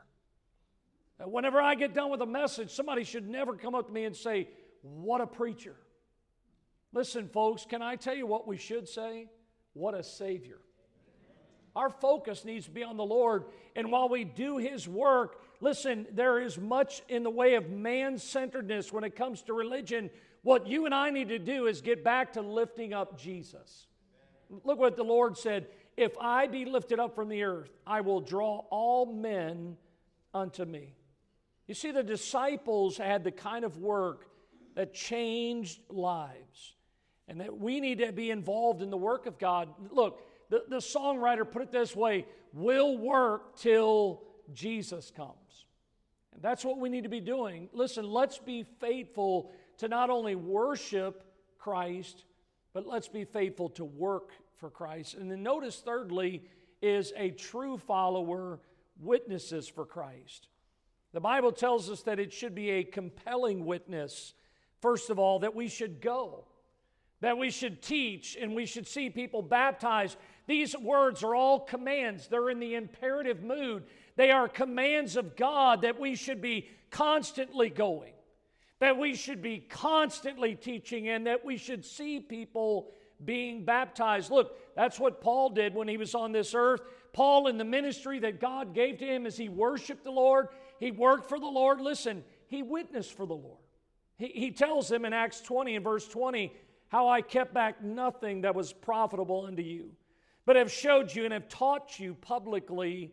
Whenever 1.19 1.61
I 1.61 1.75
get 1.75 1.95
done 1.95 2.11
with 2.11 2.21
a 2.21 2.27
message, 2.27 2.71
somebody 2.71 3.05
should 3.05 3.29
never 3.29 3.57
come 3.57 3.75
up 3.75 3.87
to 3.87 3.93
me 3.93 4.05
and 4.05 4.15
say, 4.15 4.49
What 4.83 5.21
a 5.21 5.27
preacher. 5.27 5.77
Listen, 6.93 7.29
folks, 7.29 7.65
can 7.65 7.83
I 7.83 7.97
tell 7.97 8.15
you 8.15 8.27
what 8.27 8.47
we 8.47 8.57
should 8.57 8.89
say? 8.89 9.29
What 9.75 9.95
a 9.95 10.03
Savior. 10.03 10.59
Our 11.77 11.91
focus 11.91 12.45
needs 12.45 12.67
to 12.67 12.71
be 12.71 12.85
on 12.85 12.97
the 12.97 13.05
Lord. 13.05 13.45
And 13.75 13.91
while 13.91 14.09
we 14.09 14.25
do 14.25 14.57
His 14.57 14.89
work, 14.89 15.41
listen, 15.61 16.07
there 16.13 16.41
is 16.41 16.57
much 16.57 17.03
in 17.09 17.25
the 17.25 17.31
way 17.31 17.57
of 17.57 17.69
man 17.71 18.19
centeredness 18.19 18.93
when 18.93 19.05
it 19.05 19.17
comes 19.17 19.43
to 19.43 19.53
religion. 19.53 20.11
What 20.43 20.69
you 20.69 20.87
and 20.87 20.95
I 20.95 21.11
need 21.11 21.29
to 21.29 21.39
do 21.39 21.67
is 21.67 21.81
get 21.81 22.05
back 22.05 22.35
to 22.35 22.43
lifting 22.43 22.93
up 22.93 23.19
Jesus. 23.19 23.89
Look 24.63 24.79
what 24.79 24.97
the 24.97 25.05
Lord 25.05 25.37
said 25.37 25.67
If 25.97 26.17
I 26.21 26.47
be 26.47 26.65
lifted 26.65 27.01
up 27.01 27.15
from 27.15 27.29
the 27.29 27.43
earth, 27.43 27.71
I 27.87 28.03
will 28.03 28.21
draw 28.21 28.65
all 28.71 29.07
men 29.07 29.77
unto 30.33 30.65
me. 30.65 30.95
You 31.67 31.75
see, 31.75 31.91
the 31.91 32.03
disciples 32.03 32.99
had 32.99 33.25
the 33.25 33.33
kind 33.33 33.65
of 33.65 33.79
work 33.79 34.27
that 34.77 34.93
changed 34.93 35.81
lives 35.89 36.75
and 37.29 37.41
that 37.41 37.59
we 37.59 37.81
need 37.81 37.99
to 37.99 38.13
be 38.13 38.31
involved 38.31 38.83
in 38.83 38.91
the 38.91 38.97
work 38.97 39.27
of 39.27 39.39
God. 39.39 39.69
Look, 39.91 40.21
the, 40.51 40.65
the 40.69 40.77
songwriter 40.77 41.51
put 41.51 41.63
it 41.63 41.73
this 41.73 41.97
way 41.97 42.27
we'll 42.53 42.97
work 42.97 43.57
till 43.57 44.23
Jesus 44.53 45.11
comes. 45.11 45.67
And 46.33 46.43
that's 46.43 46.65
what 46.65 46.79
we 46.79 46.89
need 46.89 47.05
to 47.05 47.09
be 47.09 47.21
doing. 47.21 47.69
Listen, 47.73 48.05
let's 48.05 48.39
be 48.39 48.65
faithful 48.81 49.53
to 49.79 49.89
not 49.89 50.11
only 50.11 50.35
worship 50.35 51.25
Christ, 51.59 52.25
but 52.73 52.87
let's 52.87 53.09
be 53.09 53.25
faithful 53.25 53.71
to 53.71 53.85
work 53.85 54.33
for 54.59 54.71
Christ. 54.71 55.15
And 55.15 55.31
then 55.31 55.43
notice, 55.43 55.81
thirdly, 55.85 56.43
is 56.83 57.13
a 57.17 57.31
true 57.31 57.79
follower 57.79 58.61
witnesses 59.01 59.67
for 59.69 59.85
Christ. 59.85 60.49
The 61.13 61.21
Bible 61.21 61.53
tells 61.53 61.89
us 61.89 62.03
that 62.03 62.19
it 62.19 62.33
should 62.33 62.55
be 62.55 62.71
a 62.71 62.85
compelling 62.85 63.65
witness, 63.65 64.35
first 64.81 65.11
of 65.11 65.19
all, 65.19 65.39
that 65.41 65.55
we 65.55 65.69
should 65.69 66.01
go 66.01 66.45
that 67.25 67.39
we 67.39 67.51
should 67.51 67.81
teach 67.81 68.37
and 68.39 68.55
we 68.55 68.67
should 68.67 68.87
see 68.87 69.09
people 69.09 69.41
baptized. 69.41 70.19
These 70.47 70.77
words 70.77 71.25
are 71.25 71.35
all 71.35 71.59
commands, 71.59 72.29
they're 72.29 72.51
in 72.51 72.61
the 72.61 72.75
imperative 72.75 73.43
mood. 73.43 73.85
They 74.17 74.31
are 74.31 74.47
commands 74.47 75.17
of 75.17 75.35
God 75.35 75.83
that 75.83 75.99
we 75.99 76.17
should 76.17 76.43
be 76.43 76.69
constantly 76.91 77.71
going, 77.71 78.13
that 78.79 78.99
we 78.99 79.15
should 79.15 79.41
be 79.41 79.59
constantly 79.59 80.55
teaching, 80.55 81.09
and 81.09 81.27
that 81.27 81.47
we 81.47 81.57
should 81.57 81.83
see 81.87 82.21
people 82.21 82.91
being 83.25 83.65
baptized. 83.65 84.31
Look, 84.31 84.59
that's 84.77 85.01
what 85.01 85.23
Paul 85.23 85.49
did 85.49 85.75
when 85.75 85.89
he 85.89 85.97
was 85.97 86.15
on 86.15 86.31
this 86.31 86.55
earth. 86.55 86.83
Paul, 87.15 87.47
in 87.47 87.57
the 87.57 87.65
ministry 87.65 88.19
that 88.19 88.39
God 88.39 88.75
gave 88.75 88.99
to 88.99 89.07
him 89.07 89.25
as 89.25 89.39
he 89.39 89.49
worshiped 89.49 90.05
the 90.05 90.11
Lord, 90.11 90.49
he 90.79 90.91
worked 90.91 91.31
for 91.31 91.41
the 91.41 91.47
Lord. 91.47 91.81
Listen, 91.81 92.23
he 92.49 92.63
witnessed 92.63 93.17
for 93.17 93.25
the 93.25 93.33
Lord. 93.33 93.61
He, 94.17 94.27
he 94.29 94.51
tells 94.51 94.89
them 94.89 95.05
in 95.05 95.13
Acts 95.13 95.41
20 95.41 95.77
and 95.77 95.85
verse 95.85 96.07
20, 96.07 96.53
how 96.95 97.09
I 97.09 97.23
kept 97.23 97.53
back 97.53 97.83
nothing 97.83 98.43
that 98.43 98.55
was 98.55 98.73
profitable 98.73 99.47
unto 99.47 99.63
you, 99.63 99.91
but 100.47 100.55
have 100.55 100.71
showed 100.71 101.13
you 101.13 101.25
and 101.25 101.33
have 101.33 101.49
taught 101.49 101.99
you 101.99 102.15
publicly 102.15 103.13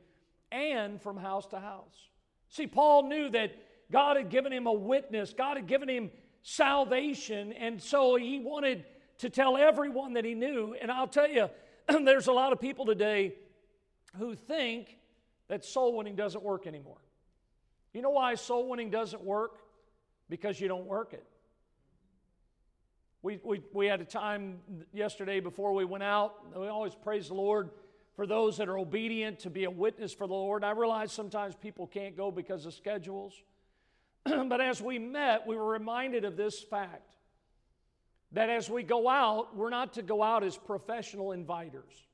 and 0.52 1.02
from 1.02 1.18
house 1.18 1.48
to 1.48 1.60
house. 1.60 2.10
See, 2.50 2.68
Paul 2.68 3.10
knew 3.10 3.32
that 3.32 3.56
God 3.92 4.18
had 4.18 4.30
given 4.30 4.54
him 4.54 4.68
a 4.68 4.72
witness, 4.72 5.34
God 5.36 5.58
had 5.58 5.66
given 5.66 5.90
him 5.90 6.12
salvation, 6.44 7.54
and 7.54 7.82
so 7.82 8.18
he 8.18 8.38
wanted 8.38 8.86
to 9.18 9.32
tell 9.32 9.58
everyone 9.58 10.14
that 10.14 10.26
he 10.26 10.36
knew. 10.36 10.76
And 10.80 10.92
I'll 10.92 11.08
tell 11.08 11.28
you, 11.28 11.50
there's 11.88 12.28
a 12.28 12.34
lot 12.34 12.54
of 12.54 12.62
people 12.62 12.86
today 12.86 13.34
who 14.20 14.36
think 14.36 14.96
that 15.48 15.66
soul 15.66 15.98
winning 15.98 16.16
doesn't 16.16 16.44
work 16.44 16.68
anymore. 16.68 17.02
You 17.96 18.04
know 18.04 18.12
why 18.12 18.36
soul 18.36 18.70
winning 18.70 18.92
doesn't 18.92 19.24
work? 19.24 19.58
Because 20.30 20.62
you 20.62 20.68
don't 20.68 20.86
work 20.86 21.14
it. 21.14 21.26
We, 23.24 23.40
we, 23.44 23.62
we 23.72 23.86
had 23.86 24.02
a 24.02 24.06
time 24.06 24.60
yesterday 24.94 25.40
before 25.40 25.74
we 25.74 25.86
went 25.86 26.04
out. 26.04 26.58
We 26.58 26.68
always 26.68 26.96
praise 26.96 27.28
the 27.28 27.36
Lord 27.36 27.70
for 28.16 28.26
those 28.26 28.58
that 28.58 28.68
are 28.68 28.80
obedient 28.80 29.40
to 29.40 29.50
be 29.50 29.66
a 29.66 29.72
witness 29.72 30.12
for 30.12 30.26
the 30.26 30.34
Lord. 30.34 30.64
I 30.64 30.72
realize 30.72 31.12
sometimes 31.12 31.56
people 31.56 31.86
can't 31.86 32.18
go 32.18 32.32
because 32.32 32.66
of 32.66 32.74
schedules. 32.74 33.34
but 34.26 34.60
as 34.60 34.82
we 34.82 34.98
met, 34.98 35.46
we 35.46 35.56
were 35.56 35.68
reminded 35.68 36.26
of 36.26 36.36
this 36.36 36.62
fact 36.64 37.16
that 38.32 38.50
as 38.50 38.70
we 38.70 38.82
go 38.82 39.08
out, 39.08 39.56
we're 39.56 39.70
not 39.70 39.94
to 39.94 40.02
go 40.02 40.24
out 40.24 40.44
as 40.44 40.58
professional 40.58 41.28
inviters. 41.28 42.08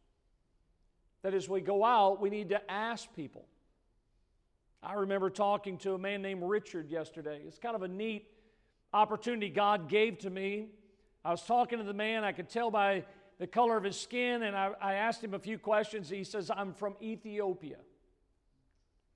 That 1.24 1.34
as 1.34 1.48
we 1.48 1.62
go 1.62 1.86
out, 1.86 2.20
we 2.20 2.30
need 2.30 2.50
to 2.50 2.72
ask 2.72 3.08
people. 3.16 3.46
I 4.84 4.94
remember 4.94 5.30
talking 5.30 5.78
to 5.80 5.94
a 5.94 5.98
man 5.98 6.22
named 6.22 6.44
Richard 6.44 6.90
yesterday. 6.90 7.42
It's 7.48 7.60
kind 7.60 7.76
of 7.76 7.82
a 7.82 7.88
neat 7.88 8.28
opportunity 8.94 9.50
God 9.50 9.90
gave 9.90 10.20
to 10.20 10.30
me 10.30 10.68
I 11.24 11.32
was 11.32 11.44
talking 11.44 11.80
to 11.80 11.84
the 11.84 11.94
man, 11.94 12.24
I 12.24 12.32
could 12.32 12.50
tell 12.50 12.72
by 12.72 13.06
the 13.40 13.48
color 13.48 13.78
of 13.78 13.84
his 13.84 14.00
skin, 14.00 14.44
and 14.44 14.56
I, 14.56 14.72
I 14.82 14.94
asked 14.96 15.24
him 15.24 15.34
a 15.34 15.40
few 15.40 15.60
questions. 15.60 16.10
He 16.10 16.24
says, 16.24 16.50
I'm 16.56 16.74
from 16.74 16.96
Ethiopia. 17.02 17.78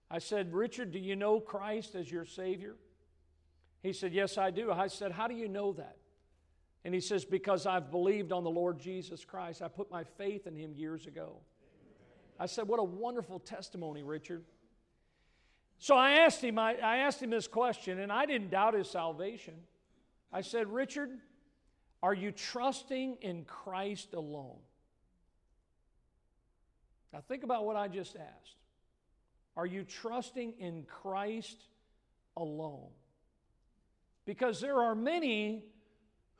I 0.09 0.19
said, 0.19 0.53
Richard, 0.53 0.91
do 0.91 0.99
you 0.99 1.15
know 1.15 1.39
Christ 1.39 1.95
as 1.95 2.11
your 2.11 2.25
Savior? 2.25 2.75
He 3.81 3.93
said, 3.93 4.13
Yes, 4.13 4.37
I 4.37 4.51
do. 4.51 4.71
I 4.71 4.87
said, 4.87 5.11
How 5.11 5.27
do 5.27 5.33
you 5.33 5.47
know 5.47 5.73
that? 5.73 5.97
And 6.83 6.93
he 6.93 6.99
says, 6.99 7.25
Because 7.25 7.65
I've 7.65 7.89
believed 7.89 8.31
on 8.31 8.43
the 8.43 8.49
Lord 8.49 8.79
Jesus 8.79 9.25
Christ. 9.25 9.61
I 9.61 9.67
put 9.67 9.89
my 9.89 10.03
faith 10.03 10.47
in 10.47 10.55
him 10.55 10.73
years 10.75 11.07
ago. 11.07 11.37
I 12.39 12.45
said, 12.45 12.67
What 12.67 12.79
a 12.79 12.83
wonderful 12.83 13.39
testimony, 13.39 14.03
Richard. 14.03 14.43
So 15.79 15.95
I 15.95 16.11
asked 16.11 16.43
him, 16.43 16.59
I, 16.59 16.75
I 16.75 16.97
asked 16.97 17.23
him 17.23 17.31
this 17.31 17.47
question, 17.47 17.99
and 17.99 18.11
I 18.11 18.27
didn't 18.27 18.51
doubt 18.51 18.75
his 18.75 18.89
salvation. 18.89 19.55
I 20.31 20.41
said, 20.41 20.71
Richard, 20.71 21.09
are 22.03 22.13
you 22.13 22.31
trusting 22.31 23.17
in 23.21 23.45
Christ 23.45 24.13
alone? 24.13 24.57
Now, 27.13 27.21
think 27.27 27.43
about 27.43 27.65
what 27.65 27.75
I 27.75 27.87
just 27.87 28.15
asked. 28.15 28.55
Are 29.55 29.65
you 29.65 29.83
trusting 29.83 30.53
in 30.59 30.83
Christ 30.83 31.57
alone? 32.37 32.89
Because 34.25 34.61
there 34.61 34.81
are 34.81 34.95
many 34.95 35.63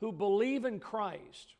who 0.00 0.12
believe 0.12 0.64
in 0.64 0.80
Christ, 0.80 1.54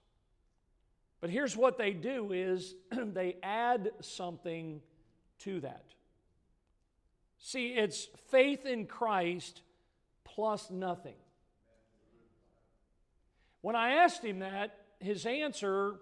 but 1.21 1.31
here's 1.31 1.57
what 1.57 1.79
they 1.79 1.93
do 1.93 2.33
is 2.33 2.75
they 2.91 3.37
add 3.43 3.91
something 4.01 4.81
to 5.41 5.61
that. 5.61 5.85
See, 7.39 7.69
it's 7.69 8.09
faith 8.31 8.67
in 8.67 8.87
Christ 8.87 9.63
plus 10.25 10.71
nothing. 10.71 11.15
When 13.63 13.75
I 13.77 13.95
asked 13.95 14.23
him 14.23 14.41
that, 14.41 14.77
his 15.01 15.25
answer 15.25 15.95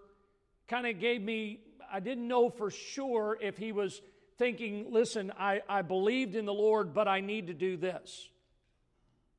kind 0.66 0.87
of 0.87 0.99
gave 0.99 1.23
me, 1.23 1.61
I 1.92 2.01
didn't 2.01 2.27
know 2.27 2.51
for 2.51 2.70
sure 2.70 3.38
if 3.40 3.57
he 3.57 3.73
was 3.73 4.03
thinking, 4.38 4.87
listen, 4.90 5.33
I, 5.38 5.61
I 5.68 5.83
believed 5.83 6.35
in 6.35 6.46
the 6.46 6.55
Lord, 6.55 6.94
but 6.94 7.07
I 7.07 7.20
need 7.20 7.46
to 7.49 7.55
do 7.55 7.77
this. 7.77 8.29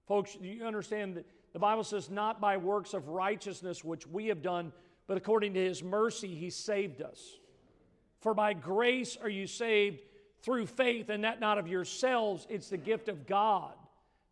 Folks, 0.07 0.37
you 0.39 0.65
understand 0.65 1.15
that 1.15 1.25
the 1.53 1.59
Bible 1.59 1.83
says, 1.83 2.09
not 2.09 2.39
by 2.39 2.57
works 2.57 2.93
of 2.93 3.07
righteousness 3.07 3.83
which 3.83 4.05
we 4.05 4.27
have 4.27 4.41
done, 4.41 4.71
but 5.07 5.17
according 5.17 5.55
to 5.55 5.63
his 5.63 5.83
mercy, 5.83 6.35
he 6.35 6.49
saved 6.49 7.01
us. 7.01 7.19
For 8.19 8.33
by 8.33 8.53
grace 8.53 9.17
are 9.21 9.29
you 9.29 9.47
saved 9.47 9.99
through 10.43 10.67
faith, 10.67 11.09
and 11.09 11.23
that 11.23 11.39
not 11.39 11.57
of 11.57 11.67
yourselves. 11.67 12.45
It's 12.49 12.69
the 12.69 12.77
gift 12.77 13.09
of 13.09 13.25
God, 13.25 13.73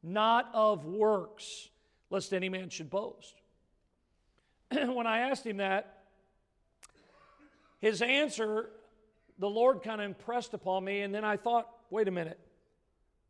not 0.04 0.50
of 0.54 0.86
works, 0.86 1.70
lest 2.10 2.34
any 2.34 2.50
man 2.50 2.70
should 2.70 2.90
boast. 2.90 3.39
when 4.94 5.08
I 5.08 5.30
asked 5.30 5.46
him 5.46 5.58
that, 5.58 6.04
his 7.80 8.02
answer, 8.02 8.70
the 9.38 9.50
Lord 9.50 9.84
kind 9.84 10.02
of 10.02 10.06
impressed 10.06 10.54
upon 10.54 10.84
me, 10.84 11.02
and 11.02 11.14
then 11.14 11.24
I 11.24 11.38
thought, 11.38 11.70
wait 11.90 12.08
a 12.08 12.12
minute. 12.12 12.40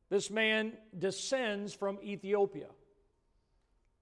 This 0.09 0.31
man 0.31 0.73
descends 0.97 1.73
from 1.73 1.99
Ethiopia. 2.03 2.67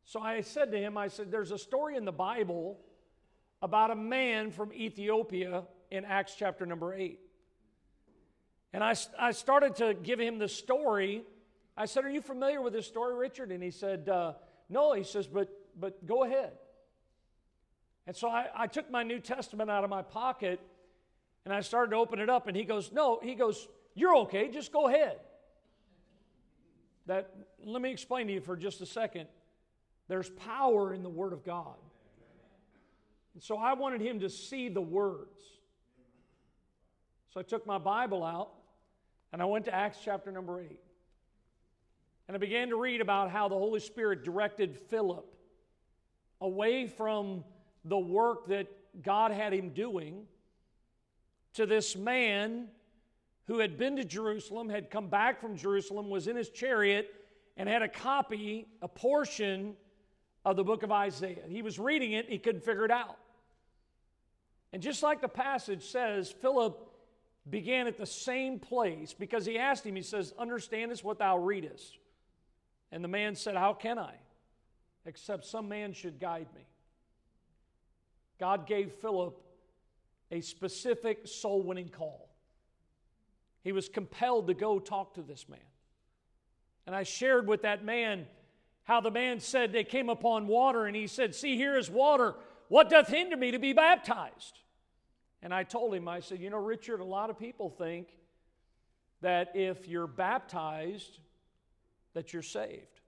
So 0.05 0.21
I 0.21 0.39
said 0.41 0.71
to 0.71 0.77
him, 0.77 0.97
I 0.97 1.09
said, 1.09 1.31
there's 1.31 1.51
a 1.51 1.57
story 1.57 1.97
in 1.97 2.05
the 2.05 2.13
Bible 2.13 2.79
about 3.61 3.91
a 3.91 3.95
man 3.95 4.51
from 4.51 4.71
Ethiopia 4.71 5.63
in 5.91 6.05
Acts 6.05 6.35
chapter 6.37 6.65
number 6.65 6.93
8. 6.93 7.19
And 8.73 8.83
I, 8.83 8.95
I 9.19 9.31
started 9.31 9.75
to 9.77 9.93
give 9.93 10.19
him 10.19 10.37
the 10.37 10.47
story. 10.47 11.23
I 11.75 11.85
said, 11.85 12.05
Are 12.05 12.09
you 12.09 12.21
familiar 12.21 12.61
with 12.61 12.73
this 12.73 12.85
story, 12.85 13.15
Richard? 13.15 13.51
And 13.51 13.63
he 13.63 13.71
said, 13.71 14.07
uh, 14.09 14.33
No. 14.69 14.93
He 14.93 15.03
says, 15.03 15.27
But, 15.27 15.49
but 15.79 16.05
go 16.05 16.23
ahead. 16.23 16.51
And 18.07 18.15
so 18.15 18.29
I, 18.29 18.47
I 18.55 18.67
took 18.67 18.89
my 18.89 19.03
New 19.03 19.19
Testament 19.19 19.69
out 19.69 19.83
of 19.83 19.89
my 19.89 20.01
pocket 20.01 20.61
and 21.43 21.53
I 21.53 21.59
started 21.59 21.91
to 21.91 21.97
open 21.97 22.19
it 22.19 22.29
up. 22.29 22.47
And 22.47 22.55
he 22.55 22.63
goes, 22.63 22.91
No. 22.91 23.19
He 23.21 23.35
goes, 23.35 23.67
You're 23.93 24.15
okay. 24.19 24.49
Just 24.49 24.71
go 24.71 24.87
ahead. 24.87 25.17
That, 27.05 27.31
let 27.63 27.81
me 27.81 27.91
explain 27.91 28.27
to 28.27 28.33
you 28.33 28.41
for 28.41 28.55
just 28.55 28.81
a 28.81 28.85
second. 28.85 29.27
There's 30.07 30.29
power 30.29 30.93
in 30.93 31.03
the 31.03 31.09
Word 31.09 31.33
of 31.33 31.43
God. 31.43 31.75
And 33.33 33.43
so 33.43 33.57
I 33.57 33.73
wanted 33.73 34.01
him 34.01 34.21
to 34.21 34.29
see 34.29 34.69
the 34.69 34.81
words. 34.81 35.39
So 37.33 37.41
I 37.41 37.43
took 37.43 37.67
my 37.67 37.77
Bible 37.77 38.23
out 38.23 38.51
and 39.31 39.41
I 39.41 39.45
went 39.45 39.65
to 39.65 39.75
Acts 39.75 39.99
chapter 40.03 40.31
number 40.31 40.59
8. 40.59 40.79
And 42.27 42.35
I 42.35 42.39
began 42.39 42.69
to 42.69 42.77
read 42.77 42.99
about 42.99 43.31
how 43.31 43.47
the 43.47 43.55
Holy 43.55 43.79
Spirit 43.79 44.23
directed 44.23 44.77
Philip 44.89 45.25
away 46.41 46.87
from 46.87 47.43
the 47.87 47.97
work 47.97 48.47
that 48.47 48.67
God 49.01 49.31
had 49.31 49.53
him 49.53 49.69
doing 49.69 50.25
to 51.53 51.65
this 51.65 51.95
man 51.95 52.67
who 53.47 53.59
had 53.59 53.77
been 53.77 53.95
to 53.95 54.03
Jerusalem, 54.03 54.69
had 54.69 54.89
come 54.89 55.07
back 55.07 55.39
from 55.39 55.55
Jerusalem, 55.55 56.09
was 56.09 56.27
in 56.27 56.35
his 56.35 56.49
chariot, 56.49 57.13
and 57.55 57.67
had 57.67 57.81
a 57.81 57.87
copy, 57.87 58.67
a 58.81 58.87
portion 58.87 59.75
of 60.45 60.55
the 60.55 60.63
book 60.63 60.83
of 60.83 60.91
Isaiah. 60.91 61.43
He 61.47 61.61
was 61.61 61.79
reading 61.79 62.11
it, 62.11 62.29
he 62.29 62.37
couldn't 62.37 62.63
figure 62.63 62.85
it 62.85 62.91
out. 62.91 63.17
And 64.73 64.81
just 64.81 65.01
like 65.01 65.21
the 65.21 65.29
passage 65.29 65.83
says, 65.83 66.29
Philip 66.29 66.77
began 67.49 67.87
at 67.87 67.97
the 67.97 68.05
same 68.05 68.59
place 68.59 69.13
because 69.13 69.45
he 69.45 69.57
asked 69.57 69.85
him, 69.85 69.95
he 69.95 70.01
says, 70.01 70.33
Understand 70.37 70.91
this 70.91 71.03
what 71.03 71.19
thou 71.19 71.37
readest. 71.37 71.97
And 72.91 73.03
the 73.03 73.07
man 73.07 73.35
said, 73.35 73.55
How 73.55 73.73
can 73.73 73.97
I? 73.97 74.15
Except 75.05 75.45
some 75.45 75.69
man 75.69 75.93
should 75.93 76.19
guide 76.19 76.47
me. 76.53 76.61
God 78.39 78.67
gave 78.67 78.91
Philip 78.93 79.41
a 80.31 80.41
specific 80.41 81.27
soul 81.27 81.63
winning 81.63 81.89
call. 81.89 82.29
He 83.63 83.71
was 83.71 83.89
compelled 83.89 84.47
to 84.47 84.53
go 84.53 84.79
talk 84.79 85.15
to 85.15 85.21
this 85.21 85.49
man. 85.49 85.59
And 86.85 86.95
I 86.95 87.03
shared 87.03 87.47
with 87.47 87.63
that 87.63 87.83
man 87.83 88.25
how 88.83 89.01
the 89.01 89.11
man 89.11 89.41
said 89.41 89.73
they 89.73 89.83
came 89.83 90.09
upon 90.09 90.47
water, 90.47 90.85
and 90.85 90.95
he 90.95 91.07
said, 91.07 91.35
See, 91.35 91.57
here 91.57 91.77
is 91.77 91.89
water. 91.89 92.35
What 92.69 92.89
doth 92.89 93.09
hinder 93.09 93.35
me 93.35 93.51
to 93.51 93.59
be 93.59 93.73
baptized? 93.73 94.59
And 95.41 95.53
I 95.53 95.63
told 95.63 95.93
him, 95.93 96.07
I 96.07 96.21
said, 96.21 96.39
You 96.39 96.49
know, 96.49 96.57
Richard, 96.57 97.01
a 97.01 97.05
lot 97.05 97.29
of 97.29 97.37
people 97.37 97.69
think 97.69 98.07
that 99.21 99.51
if 99.55 99.87
you're 99.87 100.07
baptized, 100.07 101.19
that 102.13 102.31
you're 102.31 102.41
saved. 102.41 103.01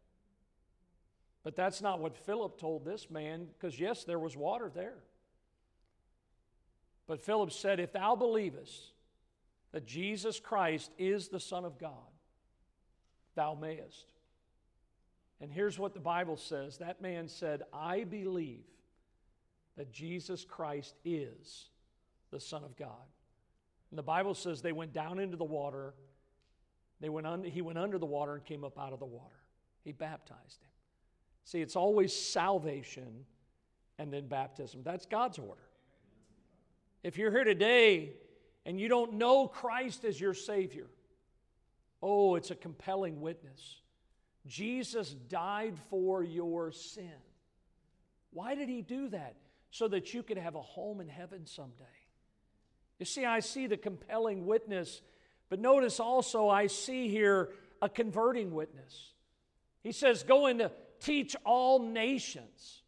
But 1.44 1.56
that's 1.56 1.82
not 1.82 2.00
what 2.00 2.18
Philip 2.18 2.60
told 2.60 2.84
this 2.84 3.10
man, 3.10 3.48
because 3.58 3.80
yes, 3.80 4.04
there 4.04 4.20
was 4.20 4.36
water 4.36 4.70
there. 4.74 4.98
But 7.10 7.24
Philip 7.24 7.52
said, 7.52 7.80
If 7.80 7.92
thou 7.92 8.16
believest 8.16 8.94
that 9.72 9.88
Jesus 9.88 10.40
Christ 10.40 10.92
is 11.00 11.28
the 11.28 11.40
Son 11.40 11.66
of 11.66 11.80
God, 11.80 11.92
thou 13.34 13.58
mayest. 13.60 14.06
And 15.42 15.52
here's 15.52 15.80
what 15.80 15.96
the 15.96 16.00
Bible 16.00 16.38
says 16.38 16.78
that 16.78 17.02
man 17.02 17.28
said, 17.28 17.64
I 17.74 18.04
believe 18.04 18.64
that 19.76 19.92
Jesus 19.92 20.46
Christ 20.46 20.94
is 21.04 21.70
the 22.30 22.40
Son 22.40 22.64
of 22.64 22.78
God. 22.78 23.08
And 23.90 23.98
the 23.98 24.04
Bible 24.04 24.36
says 24.36 24.62
they 24.62 24.72
went 24.72 24.94
down 24.94 25.18
into 25.18 25.36
the 25.36 25.44
water. 25.44 25.96
They 27.02 27.10
went 27.10 27.26
un- 27.26 27.44
he 27.44 27.64
went 27.64 27.80
under 27.80 27.98
the 27.98 28.06
water 28.06 28.36
and 28.36 28.46
came 28.46 28.64
up 28.64 28.78
out 28.78 28.94
of 28.94 29.00
the 29.00 29.06
water. 29.06 29.42
He 29.84 29.94
baptized 29.94 30.62
him. 30.62 30.70
See, 31.44 31.62
it's 31.62 31.76
always 31.76 32.14
salvation 32.14 33.26
and 33.98 34.14
then 34.14 34.28
baptism. 34.28 34.84
That's 34.84 35.08
God's 35.08 35.40
order. 35.40 35.69
If 37.04 37.18
you're 37.18 37.32
here 37.32 37.44
today 37.44 38.14
and 38.66 38.80
you 38.80 38.90
don't 38.90 39.14
know 39.14 39.48
Christ 39.48 40.04
as 40.04 40.20
your 40.20 40.34
Savior, 40.34 40.88
oh, 42.02 42.36
it's 42.36 42.52
a 42.52 42.56
compelling 42.56 43.22
witness. 43.22 43.78
Jesus 44.48 45.10
died 45.10 45.76
for 45.90 46.24
your 46.24 46.72
sin. 46.72 47.12
Why 48.32 48.56
did 48.56 48.70
he 48.70 48.82
do 48.82 49.10
that? 49.10 49.36
So 49.72 49.88
that 49.88 50.14
you 50.14 50.24
could 50.24 50.38
have 50.38 50.56
a 50.56 50.62
home 50.62 51.00
in 51.00 51.08
heaven 51.08 51.46
someday. 51.46 51.86
You 52.98 53.06
see, 53.06 53.24
I 53.24 53.40
see 53.40 53.68
the 53.68 53.78
compelling 53.78 54.46
witness, 54.46 55.02
but 55.48 55.60
notice 55.60 56.00
also 56.00 56.50
I 56.50 56.68
see 56.68 57.08
here 57.08 57.50
a 57.82 57.88
converting 57.88 58.54
witness. 58.54 59.14
He 59.84 59.92
says, 59.92 60.24
Go 60.24 60.48
and 60.48 60.70
teach 61.00 61.36
all 61.46 61.80
nations. 61.80 62.82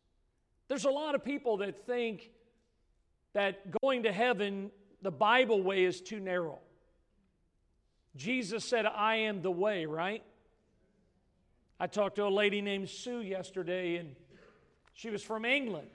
There's 0.67 0.85
a 0.85 0.89
lot 0.89 1.15
of 1.15 1.23
people 1.23 1.57
that 1.57 1.85
think 1.85 2.31
that 3.33 3.79
going 3.81 4.03
to 4.03 4.11
heaven, 4.11 4.71
the 5.01 5.11
Bible 5.11 5.61
way, 5.61 5.83
is 5.83 6.01
too 6.01 6.19
narrow. 6.19 6.59
Jesus 8.15 8.65
said, 8.65 8.85
I 8.85 9.17
am 9.17 9.41
the 9.41 9.51
way, 9.51 9.85
right? 9.85 10.23
I 11.79 11.87
talked 11.87 12.17
to 12.17 12.25
a 12.25 12.29
lady 12.29 12.61
named 12.61 12.89
Sue 12.89 13.21
yesterday, 13.21 13.95
and 13.95 14.15
she 14.93 15.09
was 15.09 15.23
from 15.23 15.45
England. 15.45 15.87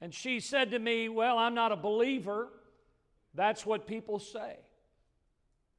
And 0.00 0.14
she 0.14 0.40
said 0.40 0.70
to 0.70 0.78
me, 0.78 1.08
Well, 1.08 1.38
I'm 1.38 1.54
not 1.54 1.72
a 1.72 1.76
believer. 1.76 2.48
That's 3.34 3.66
what 3.66 3.86
people 3.86 4.18
say. 4.18 4.56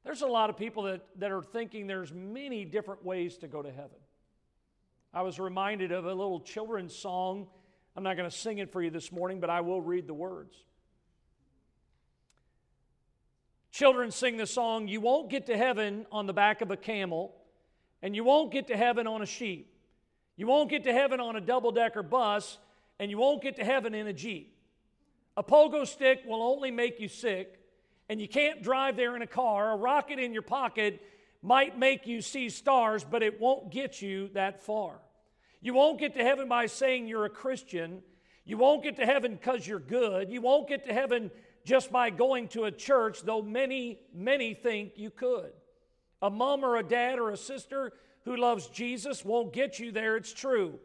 There's 0.04 0.22
a 0.22 0.26
lot 0.26 0.48
of 0.50 0.56
people 0.56 0.84
that, 0.84 1.04
that 1.16 1.32
are 1.32 1.42
thinking 1.42 1.86
there's 1.86 2.12
many 2.12 2.64
different 2.64 3.04
ways 3.04 3.38
to 3.38 3.48
go 3.48 3.62
to 3.62 3.70
heaven. 3.70 3.98
I 5.12 5.22
was 5.22 5.40
reminded 5.40 5.90
of 5.92 6.04
a 6.04 6.14
little 6.14 6.40
children's 6.40 6.94
song. 6.94 7.48
I'm 7.98 8.04
not 8.04 8.16
going 8.16 8.30
to 8.30 8.36
sing 8.36 8.58
it 8.58 8.70
for 8.70 8.80
you 8.80 8.90
this 8.90 9.10
morning, 9.10 9.40
but 9.40 9.50
I 9.50 9.60
will 9.60 9.80
read 9.80 10.06
the 10.06 10.14
words. 10.14 10.54
Children 13.72 14.12
sing 14.12 14.36
the 14.36 14.46
song, 14.46 14.86
You 14.86 15.00
won't 15.00 15.28
get 15.30 15.46
to 15.46 15.56
heaven 15.56 16.06
on 16.12 16.26
the 16.26 16.32
back 16.32 16.60
of 16.60 16.70
a 16.70 16.76
camel, 16.76 17.34
and 18.00 18.14
you 18.14 18.22
won't 18.22 18.52
get 18.52 18.68
to 18.68 18.76
heaven 18.76 19.08
on 19.08 19.20
a 19.20 19.26
sheep. 19.26 19.74
You 20.36 20.46
won't 20.46 20.70
get 20.70 20.84
to 20.84 20.92
heaven 20.92 21.18
on 21.18 21.34
a 21.34 21.40
double 21.40 21.72
decker 21.72 22.04
bus, 22.04 22.58
and 23.00 23.10
you 23.10 23.18
won't 23.18 23.42
get 23.42 23.56
to 23.56 23.64
heaven 23.64 23.96
in 23.96 24.06
a 24.06 24.12
Jeep. 24.12 24.56
A 25.36 25.42
pogo 25.42 25.84
stick 25.84 26.22
will 26.24 26.44
only 26.44 26.70
make 26.70 27.00
you 27.00 27.08
sick, 27.08 27.58
and 28.08 28.20
you 28.20 28.28
can't 28.28 28.62
drive 28.62 28.94
there 28.94 29.16
in 29.16 29.22
a 29.22 29.26
car. 29.26 29.72
A 29.72 29.76
rocket 29.76 30.20
in 30.20 30.32
your 30.32 30.42
pocket 30.42 31.02
might 31.42 31.76
make 31.76 32.06
you 32.06 32.22
see 32.22 32.48
stars, 32.48 33.02
but 33.02 33.24
it 33.24 33.40
won't 33.40 33.72
get 33.72 34.00
you 34.00 34.28
that 34.34 34.62
far. 34.62 35.00
You 35.60 35.74
won't 35.74 35.98
get 35.98 36.14
to 36.14 36.22
heaven 36.22 36.48
by 36.48 36.66
saying 36.66 37.08
you're 37.08 37.24
a 37.24 37.30
Christian. 37.30 38.02
You 38.44 38.56
won't 38.56 38.82
get 38.82 38.96
to 38.96 39.06
heaven 39.06 39.34
because 39.34 39.66
you're 39.66 39.78
good. 39.78 40.30
You 40.30 40.40
won't 40.40 40.68
get 40.68 40.86
to 40.86 40.92
heaven 40.92 41.30
just 41.64 41.92
by 41.92 42.10
going 42.10 42.48
to 42.48 42.64
a 42.64 42.70
church, 42.70 43.22
though 43.22 43.42
many, 43.42 44.00
many 44.14 44.54
think 44.54 44.92
you 44.96 45.10
could. 45.10 45.52
A 46.22 46.30
mom 46.30 46.64
or 46.64 46.76
a 46.76 46.82
dad 46.82 47.18
or 47.18 47.30
a 47.30 47.36
sister 47.36 47.92
who 48.24 48.36
loves 48.36 48.66
Jesus 48.68 49.24
won't 49.24 49.52
get 49.52 49.78
you 49.78 49.92
there, 49.92 50.16
it's 50.16 50.32
true. 50.32 50.78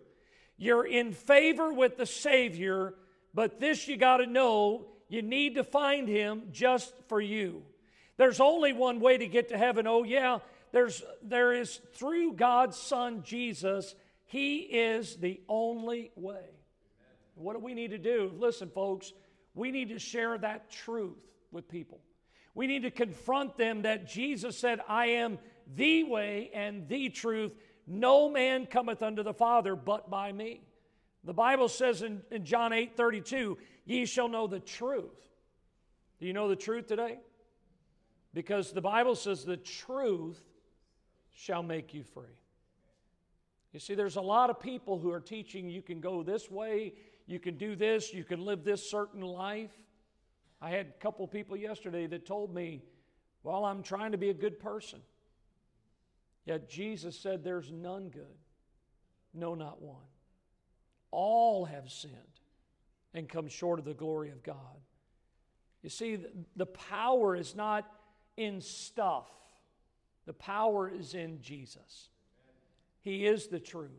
You're 0.58 0.86
in 0.86 1.14
favor 1.14 1.74
with 1.74 1.98
the 1.98 2.06
Savior, 2.06 2.96
but 3.34 3.60
this 3.60 3.88
you 3.88 3.98
got 3.98 4.18
to 4.18 4.28
know 4.28 4.88
you 5.10 5.22
need 5.22 5.56
to 5.56 5.64
find 5.64 6.08
him 6.08 6.44
just 6.52 6.94
for 7.08 7.22
you. 7.22 7.64
There's 8.18 8.40
only 8.40 8.74
one 8.74 9.00
way 9.00 9.18
to 9.18 9.28
get 9.28 9.50
to 9.50 9.58
heaven. 9.58 9.88
Oh, 9.88 10.04
yeah, 10.04 10.40
there's, 10.72 11.04
there 11.22 11.54
is 11.54 11.80
through 11.94 12.34
God's 12.34 12.78
Son, 12.78 13.24
Jesus. 13.24 13.96
He 14.26 14.58
is 14.58 15.18
the 15.18 15.42
only 15.48 16.12
way. 16.16 16.46
What 17.36 17.54
do 17.54 17.60
we 17.60 17.74
need 17.74 17.92
to 17.92 17.98
do? 17.98 18.32
Listen, 18.38 18.70
folks, 18.70 19.12
we 19.54 19.72
need 19.72 19.90
to 19.90 20.00
share 20.00 20.38
that 20.38 20.70
truth 20.70 21.18
with 21.52 21.68
people. 21.68 22.00
We 22.56 22.68
need 22.68 22.84
to 22.84 22.92
confront 22.92 23.58
them 23.58 23.84
that 23.84 24.08
Jesus 24.08 24.58
said, 24.58 24.80
I 24.88 25.08
am 25.08 25.40
the 25.76 26.04
way 26.04 26.52
and 26.54 26.88
the 26.88 27.10
truth. 27.10 27.54
No 27.88 28.30
man 28.30 28.66
cometh 28.66 29.02
unto 29.02 29.24
the 29.24 29.34
Father 29.34 29.76
but 29.76 30.10
by 30.10 30.32
me. 30.32 30.62
The 31.24 31.34
Bible 31.34 31.70
says 31.70 32.02
in, 32.02 32.22
in 32.32 32.46
John 32.46 32.74
8 32.74 32.96
32, 32.96 33.58
ye 33.86 34.06
shall 34.06 34.28
know 34.28 34.48
the 34.48 34.60
truth. 34.60 35.12
Do 36.20 36.28
you 36.28 36.34
know 36.34 36.48
the 36.48 36.56
truth 36.56 36.88
today? 36.88 37.18
Because 38.34 38.72
the 38.72 38.82
Bible 38.82 39.16
says 39.16 39.44
the 39.44 39.58
truth 39.58 40.40
shall 41.32 41.64
make 41.64 41.94
you 41.94 42.04
free. 42.04 42.26
You 43.74 43.80
see, 43.80 43.96
there's 43.96 44.18
a 44.18 44.22
lot 44.22 44.52
of 44.52 44.60
people 44.60 45.00
who 45.00 45.12
are 45.12 45.20
teaching 45.20 45.68
you 45.68 45.82
can 45.82 46.00
go 46.00 46.22
this 46.22 46.50
way, 46.50 46.94
you 47.26 47.40
can 47.40 47.58
do 47.58 47.76
this, 47.76 48.14
you 48.14 48.24
can 48.24 48.46
live 48.46 48.64
this 48.64 48.90
certain 48.90 49.22
life. 49.22 49.72
I 50.62 50.70
had 50.70 50.88
a 50.88 51.02
couple 51.02 51.28
people 51.28 51.58
yesterday 51.58 52.06
that 52.08 52.26
told 52.26 52.54
me, 52.54 52.84
Well, 53.42 53.66
I'm 53.66 53.82
trying 53.82 54.12
to 54.12 54.18
be 54.18 54.30
a 54.30 54.34
good 54.34 54.60
person. 54.60 55.00
Yet 56.46 56.70
Jesus 56.70 57.20
said, 57.20 57.44
There's 57.44 57.72
none 57.72 58.10
good, 58.10 58.38
no, 59.34 59.56
not 59.56 59.82
one. 59.82 60.06
All 61.10 61.66
have 61.66 61.90
sinned 61.90 62.14
and 63.16 63.28
come 63.28 63.48
short 63.48 63.80
of 63.80 63.86
the 63.86 63.94
glory 63.94 64.30
of 64.30 64.44
God. 64.44 64.56
You 65.82 65.90
see, 65.90 66.20
the 66.56 66.66
power 66.66 67.36
is 67.36 67.56
not 67.56 67.90
in 68.38 68.62
stuff, 68.62 69.30
the 70.28 70.34
power 70.34 70.90
is 70.90 71.16
in 71.16 71.42
Jesus. 71.42 72.10
He 73.04 73.26
is 73.26 73.48
the 73.48 73.60
truth. 73.60 73.92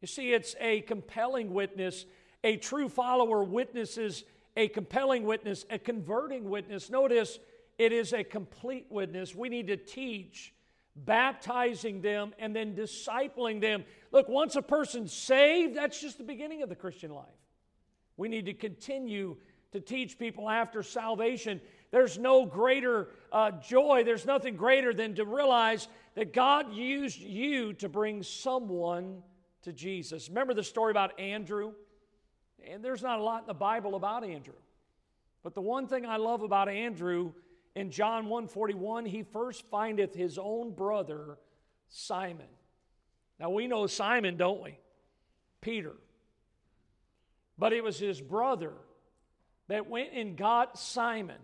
You 0.00 0.08
see, 0.08 0.32
it's 0.32 0.56
a 0.60 0.80
compelling 0.82 1.54
witness. 1.54 2.04
A 2.44 2.56
true 2.56 2.88
follower 2.88 3.42
witnesses 3.44 4.24
a 4.58 4.66
compelling 4.66 5.22
witness, 5.22 5.64
a 5.70 5.78
converting 5.78 6.50
witness. 6.50 6.90
Notice 6.90 7.38
it 7.78 7.92
is 7.92 8.12
a 8.12 8.24
complete 8.24 8.86
witness. 8.90 9.32
We 9.32 9.48
need 9.48 9.68
to 9.68 9.76
teach, 9.76 10.52
baptizing 10.96 12.02
them, 12.02 12.34
and 12.40 12.54
then 12.54 12.74
discipling 12.74 13.60
them. 13.60 13.84
Look, 14.10 14.28
once 14.28 14.56
a 14.56 14.62
person's 14.62 15.12
saved, 15.12 15.76
that's 15.76 16.00
just 16.00 16.18
the 16.18 16.24
beginning 16.24 16.62
of 16.62 16.68
the 16.68 16.74
Christian 16.74 17.12
life. 17.12 17.26
We 18.16 18.28
need 18.28 18.46
to 18.46 18.52
continue 18.52 19.36
to 19.70 19.80
teach 19.80 20.18
people 20.18 20.50
after 20.50 20.82
salvation. 20.82 21.60
There's 21.90 22.18
no 22.18 22.44
greater 22.44 23.08
uh, 23.32 23.52
joy, 23.52 24.02
there's 24.04 24.26
nothing 24.26 24.56
greater 24.56 24.92
than 24.92 25.14
to 25.16 25.24
realize 25.24 25.88
that 26.14 26.32
God 26.32 26.72
used 26.72 27.18
you 27.18 27.72
to 27.74 27.88
bring 27.88 28.22
someone 28.22 29.22
to 29.62 29.72
Jesus. 29.72 30.28
Remember 30.28 30.54
the 30.54 30.64
story 30.64 30.90
about 30.90 31.18
Andrew? 31.18 31.72
And 32.70 32.84
there's 32.84 33.02
not 33.02 33.18
a 33.18 33.22
lot 33.22 33.42
in 33.42 33.46
the 33.46 33.54
Bible 33.54 33.94
about 33.94 34.24
Andrew. 34.24 34.54
But 35.42 35.54
the 35.54 35.60
one 35.62 35.86
thing 35.86 36.04
I 36.04 36.16
love 36.16 36.42
about 36.42 36.68
Andrew 36.68 37.32
in 37.74 37.90
John 37.90 38.26
1:41, 38.26 39.06
he 39.06 39.22
first 39.22 39.64
findeth 39.66 40.14
his 40.14 40.38
own 40.38 40.72
brother 40.72 41.38
Simon. 41.88 42.48
Now 43.38 43.50
we 43.50 43.66
know 43.66 43.86
Simon, 43.86 44.36
don't 44.36 44.62
we? 44.62 44.78
Peter. 45.60 45.94
But 47.56 47.72
it 47.72 47.82
was 47.82 47.98
his 47.98 48.20
brother 48.20 48.74
that 49.68 49.88
went 49.88 50.12
and 50.12 50.36
got 50.36 50.78
Simon. 50.78 51.40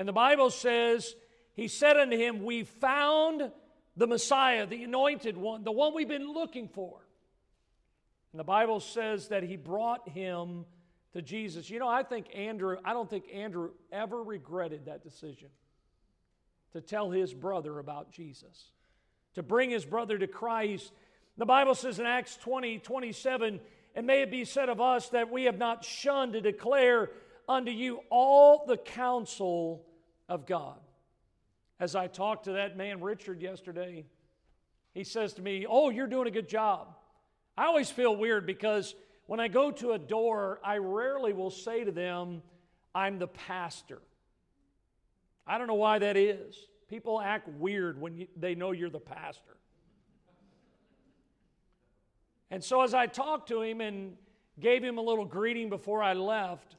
And 0.00 0.08
the 0.08 0.14
Bible 0.14 0.48
says, 0.48 1.14
He 1.52 1.68
said 1.68 1.98
unto 1.98 2.16
him, 2.16 2.42
We 2.42 2.64
found 2.64 3.52
the 3.98 4.06
Messiah, 4.06 4.66
the 4.66 4.82
anointed 4.82 5.36
one, 5.36 5.62
the 5.62 5.72
one 5.72 5.94
we've 5.94 6.08
been 6.08 6.32
looking 6.32 6.68
for. 6.68 7.06
And 8.32 8.40
the 8.40 8.44
Bible 8.44 8.80
says 8.80 9.28
that 9.28 9.42
he 9.42 9.56
brought 9.56 10.08
him 10.08 10.64
to 11.12 11.20
Jesus. 11.20 11.68
You 11.68 11.80
know, 11.80 11.86
I 11.86 12.02
think 12.02 12.28
Andrew, 12.34 12.78
I 12.82 12.94
don't 12.94 13.10
think 13.10 13.26
Andrew 13.30 13.72
ever 13.92 14.22
regretted 14.22 14.86
that 14.86 15.02
decision 15.02 15.48
to 16.72 16.80
tell 16.80 17.10
his 17.10 17.34
brother 17.34 17.78
about 17.78 18.10
Jesus, 18.10 18.72
to 19.34 19.42
bring 19.42 19.68
his 19.68 19.84
brother 19.84 20.16
to 20.16 20.26
Christ. 20.26 20.94
The 21.36 21.44
Bible 21.44 21.74
says 21.74 21.98
in 21.98 22.06
Acts 22.06 22.38
20 22.38 22.78
27, 22.78 23.60
and 23.94 24.06
may 24.06 24.22
it 24.22 24.30
be 24.30 24.46
said 24.46 24.70
of 24.70 24.80
us 24.80 25.10
that 25.10 25.30
we 25.30 25.44
have 25.44 25.58
not 25.58 25.84
shunned 25.84 26.32
to 26.32 26.40
declare 26.40 27.10
unto 27.46 27.70
you 27.70 28.00
all 28.08 28.64
the 28.66 28.78
counsel 28.78 29.84
of 30.30 30.46
God. 30.46 30.78
As 31.78 31.94
I 31.94 32.06
talked 32.06 32.44
to 32.44 32.52
that 32.52 32.76
man, 32.76 33.02
Richard, 33.02 33.42
yesterday, 33.42 34.06
he 34.94 35.04
says 35.04 35.34
to 35.34 35.42
me, 35.42 35.66
Oh, 35.68 35.90
you're 35.90 36.06
doing 36.06 36.28
a 36.28 36.30
good 36.30 36.48
job. 36.48 36.94
I 37.58 37.66
always 37.66 37.90
feel 37.90 38.16
weird 38.16 38.46
because 38.46 38.94
when 39.26 39.40
I 39.40 39.48
go 39.48 39.70
to 39.72 39.92
a 39.92 39.98
door, 39.98 40.60
I 40.64 40.78
rarely 40.78 41.32
will 41.32 41.50
say 41.50 41.84
to 41.84 41.92
them, 41.92 42.42
I'm 42.94 43.18
the 43.18 43.26
pastor. 43.26 44.00
I 45.46 45.58
don't 45.58 45.66
know 45.66 45.74
why 45.74 45.98
that 45.98 46.16
is. 46.16 46.56
People 46.88 47.20
act 47.20 47.48
weird 47.48 48.00
when 48.00 48.16
you, 48.16 48.28
they 48.36 48.54
know 48.54 48.72
you're 48.72 48.90
the 48.90 48.98
pastor. 48.98 49.56
And 52.50 52.62
so, 52.62 52.82
as 52.82 52.94
I 52.94 53.06
talked 53.06 53.48
to 53.48 53.62
him 53.62 53.80
and 53.80 54.16
gave 54.58 54.82
him 54.82 54.98
a 54.98 55.00
little 55.00 55.24
greeting 55.24 55.70
before 55.70 56.02
I 56.02 56.14
left, 56.14 56.76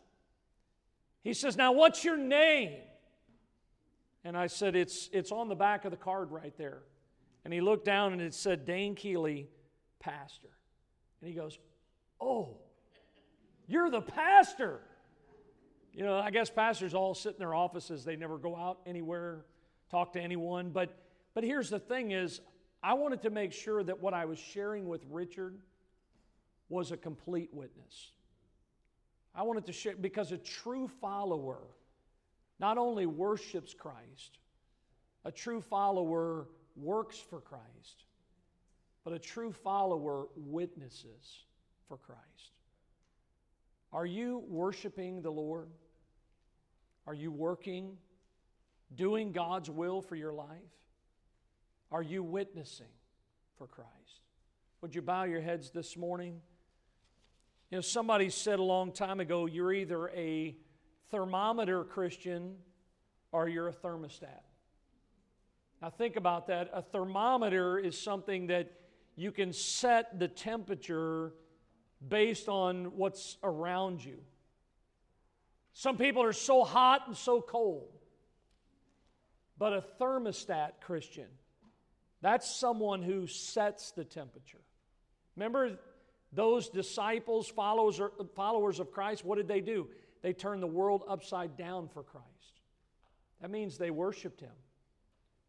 he 1.24 1.34
says, 1.34 1.56
Now, 1.56 1.72
what's 1.72 2.04
your 2.04 2.18
name? 2.18 2.74
And 4.24 4.38
I 4.38 4.48
said, 4.48 4.76
It's, 4.76 5.10
it's 5.12 5.32
on 5.32 5.50
the 5.50 5.56
back 5.56 5.86
of 5.86 5.92
the 5.92 5.98
card 5.98 6.32
right 6.32 6.56
there. 6.58 6.84
And 7.44 7.54
he 7.54 7.62
looked 7.62 7.86
down 7.86 8.14
and 8.14 8.22
it 8.22 8.34
said, 8.34 8.66
Dane 8.66 8.96
Keeley, 8.96 9.50
pastor. 10.00 10.50
And 11.20 11.30
he 11.30 11.36
goes, 11.36 11.58
Oh, 12.20 12.58
you're 13.68 13.90
the 13.90 14.02
pastor. 14.02 14.82
You 15.94 16.04
know, 16.04 16.18
I 16.18 16.32
guess 16.32 16.50
pastors 16.50 16.94
all 16.94 17.14
sit 17.14 17.34
in 17.34 17.40
their 17.40 17.54
offices. 17.54 18.06
They 18.06 18.16
never 18.16 18.38
go 18.38 18.56
out 18.56 18.80
anywhere, 18.86 19.46
talk 19.90 20.14
to 20.14 20.22
anyone. 20.22 20.70
But, 20.70 20.98
but 21.34 21.44
here's 21.44 21.70
the 21.70 21.80
thing 21.80 22.12
is, 22.12 22.42
I 22.84 22.94
wanted 22.94 23.22
to 23.24 23.30
make 23.30 23.52
sure 23.52 23.84
that 23.84 24.00
what 24.00 24.14
I 24.14 24.26
was 24.26 24.40
sharing 24.40 24.88
with 24.88 25.04
Richard 25.10 25.58
was 26.70 26.92
a 26.92 26.98
complete 26.98 27.50
witness. 27.52 28.12
I 29.36 29.44
wanted 29.44 29.66
to 29.66 29.74
share, 29.74 29.96
because 29.96 30.32
a 30.32 30.38
true 30.38 30.90
follower 31.00 31.60
not 32.62 32.78
only 32.78 33.08
worships 33.08 33.74
Christ, 33.74 34.38
a 35.26 35.32
true 35.32 35.62
follower 35.62 36.48
works 36.76 37.18
for 37.18 37.42
Christ, 37.42 38.06
but 39.04 39.14
a 39.14 39.20
true 39.20 39.52
follower 39.52 40.28
witnesses 40.36 41.46
for 41.88 41.98
Christ. 41.98 42.22
Are 43.92 44.06
you 44.06 44.44
worshiping 44.48 45.24
the 45.24 45.32
Lord? 45.32 45.70
Are 47.08 47.16
you 47.16 47.32
working, 47.32 47.98
doing 48.96 49.32
God's 49.32 49.70
will 49.70 50.04
for 50.04 50.16
your 50.16 50.32
life? 50.32 50.48
Are 51.92 52.04
you 52.04 52.22
witnessing 52.22 52.94
for 53.58 53.66
Christ? 53.66 53.90
Would 54.82 54.94
you 54.94 55.02
bow 55.02 55.24
your 55.24 55.42
heads 55.42 55.72
this 55.72 55.98
morning? 55.98 56.40
You 57.72 57.80
know, 57.80 57.82
somebody 57.82 58.30
said 58.30 58.60
a 58.60 58.64
long 58.64 58.92
time 58.92 59.20
ago 59.20 59.48
you're 59.48 59.74
either 59.74 60.10
a 60.10 60.56
thermometer 61.12 61.84
Christian 61.84 62.56
or 63.32 63.48
you're 63.48 63.68
a 63.68 63.74
thermostat. 63.74 64.42
Now, 65.82 65.90
think 65.90 66.16
about 66.16 66.48
that. 66.48 66.70
A 66.74 66.82
thermometer 66.82 67.78
is 67.80 67.98
something 67.98 68.48
that 68.48 68.72
you 69.16 69.32
can 69.32 69.52
set 69.52 70.20
the 70.20 70.28
temperature 70.28 71.34
based 72.08 72.48
on 72.48 72.98
what's 72.98 73.38
around 73.44 74.04
you. 74.04 74.20
Some 75.74 75.98
people 75.98 76.24
are 76.24 76.34
so 76.34 76.64
hot 76.64 77.04
and 77.08 77.16
so 77.16 77.42
cold. 77.42 77.98
But 79.58 79.74
a 79.74 79.84
thermostat 80.00 80.82
Christian, 80.82 81.28
that's 82.22 82.50
someone 82.50 83.04
who 83.04 83.28
sets 83.28 83.92
the 83.92 84.04
temperature. 84.04 84.62
Remember 85.36 85.78
those 86.34 86.70
disciples, 86.70 87.48
followers, 87.48 88.00
of 88.80 88.92
Christ, 88.92 89.24
what 89.26 89.38
did 89.38 89.48
they 89.48 89.62
do? 89.62 89.88
They 90.22 90.34
turned 90.34 90.62
the 90.62 90.68
world 90.68 91.04
upside 91.08 91.58
down 91.58 91.88
for 91.88 92.04
Christ. 92.04 92.62
That 93.42 93.50
means 93.50 93.78
they 93.78 93.92
worshiped 93.92 94.40
Him. 94.40 94.52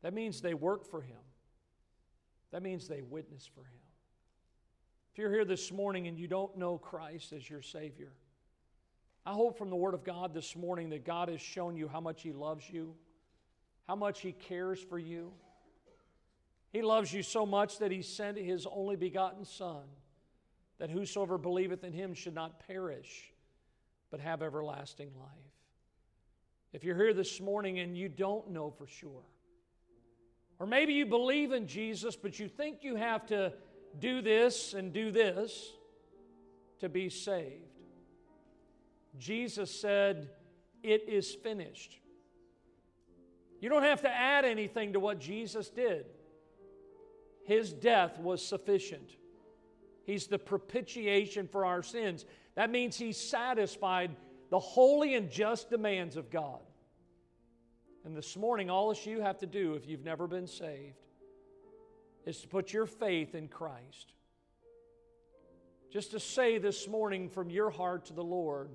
That 0.02 0.14
means 0.14 0.40
they 0.40 0.54
worked 0.54 0.86
for 0.86 1.02
Him. 1.02 1.16
That 2.50 2.62
means 2.62 2.88
they 2.88 3.02
witnessed 3.02 3.50
for 3.54 3.60
Him. 3.60 3.80
If 5.12 5.18
you're 5.18 5.32
here 5.32 5.44
this 5.44 5.70
morning 5.70 6.06
and 6.06 6.18
you 6.18 6.26
don't 6.26 6.56
know 6.56 6.78
Christ 6.78 7.32
as 7.32 7.48
your 7.48 7.60
Savior, 7.60 8.12
I 9.26 9.32
hope 9.32 9.58
from 9.58 9.70
the 9.70 9.76
Word 9.76 9.94
of 9.94 10.04
God 10.04 10.32
this 10.34 10.56
morning 10.56 10.90
that 10.90 11.04
God 11.04 11.28
has 11.28 11.40
shown 11.40 11.76
you 11.76 11.86
how 11.86 12.00
much 12.00 12.22
He 12.22 12.32
loves 12.32 12.68
you, 12.68 12.94
how 13.86 13.94
much 13.94 14.20
He 14.20 14.32
cares 14.32 14.80
for 14.80 14.98
you. 14.98 15.32
He 16.72 16.80
loves 16.80 17.12
you 17.12 17.22
so 17.22 17.44
much 17.44 17.78
that 17.78 17.92
He 17.92 18.00
sent 18.00 18.38
His 18.38 18.66
only 18.66 18.96
begotten 18.96 19.44
Son, 19.44 19.82
that 20.78 20.90
whosoever 20.90 21.36
believeth 21.36 21.84
in 21.84 21.92
Him 21.92 22.14
should 22.14 22.34
not 22.34 22.66
perish, 22.66 23.31
but 24.12 24.20
have 24.20 24.42
everlasting 24.42 25.10
life. 25.18 25.28
If 26.72 26.84
you're 26.84 26.96
here 26.96 27.14
this 27.14 27.40
morning 27.40 27.80
and 27.80 27.96
you 27.96 28.08
don't 28.08 28.50
know 28.50 28.70
for 28.70 28.86
sure, 28.86 29.24
or 30.60 30.66
maybe 30.66 30.92
you 30.92 31.06
believe 31.06 31.50
in 31.50 31.66
Jesus, 31.66 32.14
but 32.14 32.38
you 32.38 32.46
think 32.46 32.84
you 32.84 32.94
have 32.94 33.26
to 33.26 33.52
do 33.98 34.22
this 34.22 34.74
and 34.74 34.92
do 34.92 35.10
this 35.10 35.72
to 36.78 36.88
be 36.88 37.08
saved. 37.08 37.80
Jesus 39.18 39.80
said, 39.80 40.28
It 40.82 41.08
is 41.08 41.34
finished. 41.34 41.98
You 43.60 43.70
don't 43.70 43.82
have 43.82 44.02
to 44.02 44.10
add 44.10 44.44
anything 44.44 44.92
to 44.92 45.00
what 45.00 45.20
Jesus 45.20 45.70
did. 45.70 46.04
His 47.44 47.72
death 47.72 48.18
was 48.18 48.44
sufficient. 48.44 49.16
He's 50.04 50.26
the 50.26 50.38
propitiation 50.38 51.48
for 51.48 51.64
our 51.64 51.82
sins. 51.82 52.26
That 52.54 52.70
means 52.70 52.96
He 52.96 53.12
satisfied 53.12 54.14
the 54.50 54.58
holy 54.58 55.14
and 55.14 55.30
just 55.30 55.70
demands 55.70 56.16
of 56.16 56.30
God. 56.30 56.60
And 58.04 58.16
this 58.16 58.36
morning, 58.36 58.68
all 58.68 58.88
that 58.90 59.06
you 59.06 59.20
have 59.20 59.38
to 59.38 59.46
do 59.46 59.74
if 59.74 59.86
you've 59.86 60.04
never 60.04 60.26
been 60.26 60.46
saved 60.46 60.96
is 62.26 62.40
to 62.40 62.48
put 62.48 62.72
your 62.72 62.86
faith 62.86 63.34
in 63.34 63.48
Christ. 63.48 64.12
Just 65.90 66.10
to 66.12 66.20
say 66.20 66.58
this 66.58 66.88
morning 66.88 67.28
from 67.28 67.50
your 67.50 67.70
heart 67.70 68.06
to 68.06 68.12
the 68.12 68.24
Lord, 68.24 68.70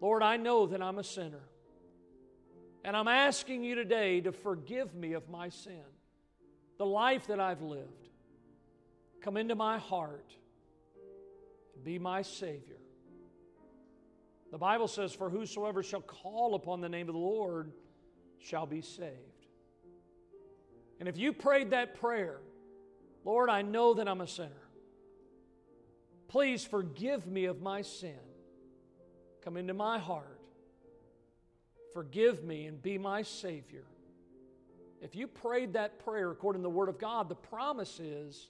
Lord, 0.00 0.22
I 0.22 0.36
know 0.36 0.66
that 0.66 0.82
I'm 0.82 0.98
a 0.98 1.04
sinner. 1.04 1.42
And 2.84 2.96
I'm 2.96 3.08
asking 3.08 3.64
you 3.64 3.74
today 3.74 4.20
to 4.20 4.32
forgive 4.32 4.94
me 4.94 5.14
of 5.14 5.28
my 5.28 5.48
sin, 5.48 5.82
the 6.78 6.86
life 6.86 7.26
that 7.26 7.40
I've 7.40 7.62
lived. 7.62 8.10
Come 9.22 9.36
into 9.36 9.56
my 9.56 9.78
heart 9.78 10.36
be 11.86 11.98
my 11.98 12.22
Savior. 12.22 12.76
The 14.56 14.60
Bible 14.60 14.88
says, 14.88 15.12
For 15.12 15.28
whosoever 15.28 15.82
shall 15.82 16.00
call 16.00 16.54
upon 16.54 16.80
the 16.80 16.88
name 16.88 17.10
of 17.10 17.14
the 17.14 17.20
Lord 17.20 17.72
shall 18.38 18.64
be 18.64 18.80
saved. 18.80 19.12
And 20.98 21.10
if 21.10 21.18
you 21.18 21.34
prayed 21.34 21.72
that 21.72 22.00
prayer, 22.00 22.38
Lord, 23.22 23.50
I 23.50 23.60
know 23.60 23.92
that 23.92 24.08
I'm 24.08 24.22
a 24.22 24.26
sinner. 24.26 24.70
Please 26.28 26.64
forgive 26.64 27.26
me 27.26 27.44
of 27.44 27.60
my 27.60 27.82
sin. 27.82 28.16
Come 29.44 29.58
into 29.58 29.74
my 29.74 29.98
heart. 29.98 30.40
Forgive 31.92 32.42
me 32.42 32.64
and 32.64 32.82
be 32.82 32.96
my 32.96 33.20
Savior. 33.20 33.84
If 35.02 35.14
you 35.14 35.26
prayed 35.26 35.74
that 35.74 36.02
prayer 36.02 36.30
according 36.30 36.62
to 36.62 36.66
the 36.66 36.70
Word 36.70 36.88
of 36.88 36.98
God, 36.98 37.28
the 37.28 37.34
promise 37.34 38.00
is 38.00 38.48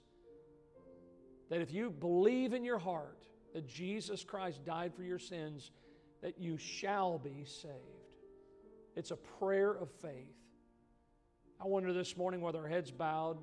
that 1.49 1.59
if 1.59 1.73
you 1.73 1.89
believe 1.89 2.53
in 2.53 2.63
your 2.63 2.79
heart 2.79 3.25
that 3.53 3.67
Jesus 3.67 4.23
Christ 4.23 4.63
died 4.63 4.93
for 4.95 5.03
your 5.03 5.19
sins, 5.19 5.71
that 6.21 6.39
you 6.39 6.57
shall 6.57 7.17
be 7.19 7.45
saved. 7.45 7.73
It's 8.95 9.11
a 9.11 9.15
prayer 9.15 9.71
of 9.71 9.89
faith. 10.01 10.33
I 11.61 11.67
wonder 11.67 11.93
this 11.93 12.17
morning 12.17 12.41
whether 12.41 12.59
our 12.59 12.67
heads 12.67 12.91
bowed, 12.91 13.37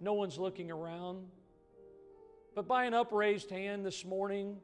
no 0.00 0.14
one's 0.14 0.38
looking 0.38 0.70
around, 0.70 1.26
but 2.54 2.66
by 2.66 2.84
an 2.84 2.94
upraised 2.94 3.50
hand 3.50 3.84
this 3.84 4.04
morning, 4.04 4.56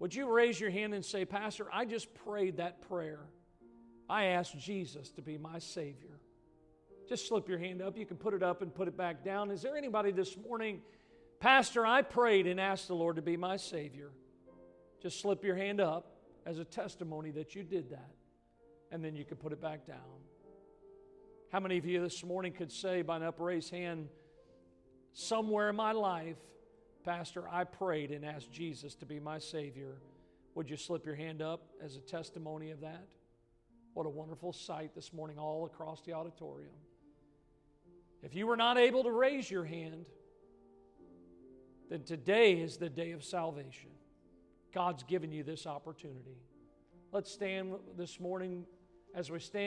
would 0.00 0.14
you 0.14 0.28
raise 0.28 0.60
your 0.60 0.70
hand 0.70 0.94
and 0.94 1.04
say, 1.04 1.24
Pastor, 1.24 1.68
I 1.72 1.84
just 1.84 2.12
prayed 2.12 2.56
that 2.56 2.82
prayer. 2.88 3.20
I 4.08 4.24
asked 4.26 4.58
Jesus 4.58 5.10
to 5.12 5.22
be 5.22 5.38
my 5.38 5.60
Savior. 5.60 6.18
Just 7.08 7.28
slip 7.28 7.48
your 7.48 7.58
hand 7.58 7.80
up. 7.80 7.96
You 7.96 8.06
can 8.06 8.16
put 8.16 8.34
it 8.34 8.42
up 8.42 8.62
and 8.62 8.74
put 8.74 8.88
it 8.88 8.96
back 8.96 9.24
down. 9.24 9.50
Is 9.50 9.62
there 9.62 9.76
anybody 9.76 10.10
this 10.10 10.36
morning, 10.36 10.80
Pastor, 11.40 11.86
I 11.86 12.02
prayed 12.02 12.46
and 12.46 12.60
asked 12.60 12.88
the 12.88 12.94
Lord 12.94 13.16
to 13.16 13.22
be 13.22 13.36
my 13.36 13.56
Savior? 13.56 14.10
Just 15.02 15.20
slip 15.20 15.42
your 15.42 15.56
hand 15.56 15.80
up 15.80 16.06
as 16.46 16.60
a 16.60 16.64
testimony 16.64 17.32
that 17.32 17.56
you 17.56 17.64
did 17.64 17.90
that, 17.90 18.14
and 18.92 19.04
then 19.04 19.16
you 19.16 19.24
can 19.24 19.36
put 19.36 19.52
it 19.52 19.60
back 19.60 19.84
down. 19.84 19.98
How 21.50 21.58
many 21.58 21.76
of 21.76 21.84
you 21.84 22.00
this 22.00 22.24
morning 22.24 22.52
could 22.52 22.70
say 22.70 23.02
by 23.02 23.16
an 23.16 23.24
upraised 23.24 23.70
hand, 23.70 24.08
somewhere 25.12 25.68
in 25.68 25.76
my 25.76 25.90
life, 25.90 26.36
Pastor, 27.04 27.48
I 27.50 27.64
prayed 27.64 28.12
and 28.12 28.24
asked 28.24 28.52
Jesus 28.52 28.94
to 28.96 29.06
be 29.06 29.18
my 29.18 29.40
Savior? 29.40 29.96
Would 30.54 30.70
you 30.70 30.76
slip 30.76 31.04
your 31.04 31.16
hand 31.16 31.42
up 31.42 31.62
as 31.82 31.96
a 31.96 32.00
testimony 32.00 32.70
of 32.70 32.80
that? 32.82 33.08
What 33.94 34.06
a 34.06 34.10
wonderful 34.10 34.52
sight 34.52 34.94
this 34.94 35.12
morning, 35.12 35.36
all 35.36 35.66
across 35.66 36.00
the 36.02 36.12
auditorium. 36.12 36.70
If 38.22 38.36
you 38.36 38.46
were 38.46 38.56
not 38.56 38.78
able 38.78 39.02
to 39.02 39.10
raise 39.10 39.50
your 39.50 39.64
hand, 39.64 40.06
then 41.90 42.04
today 42.04 42.52
is 42.52 42.76
the 42.76 42.88
day 42.88 43.10
of 43.10 43.24
salvation. 43.24 43.90
God's 44.72 45.02
given 45.02 45.32
you 45.32 45.42
this 45.42 45.66
opportunity. 45.66 46.36
Let's 47.12 47.30
stand 47.30 47.74
this 47.96 48.18
morning 48.18 48.64
as 49.14 49.30
we 49.30 49.38
stand. 49.38 49.60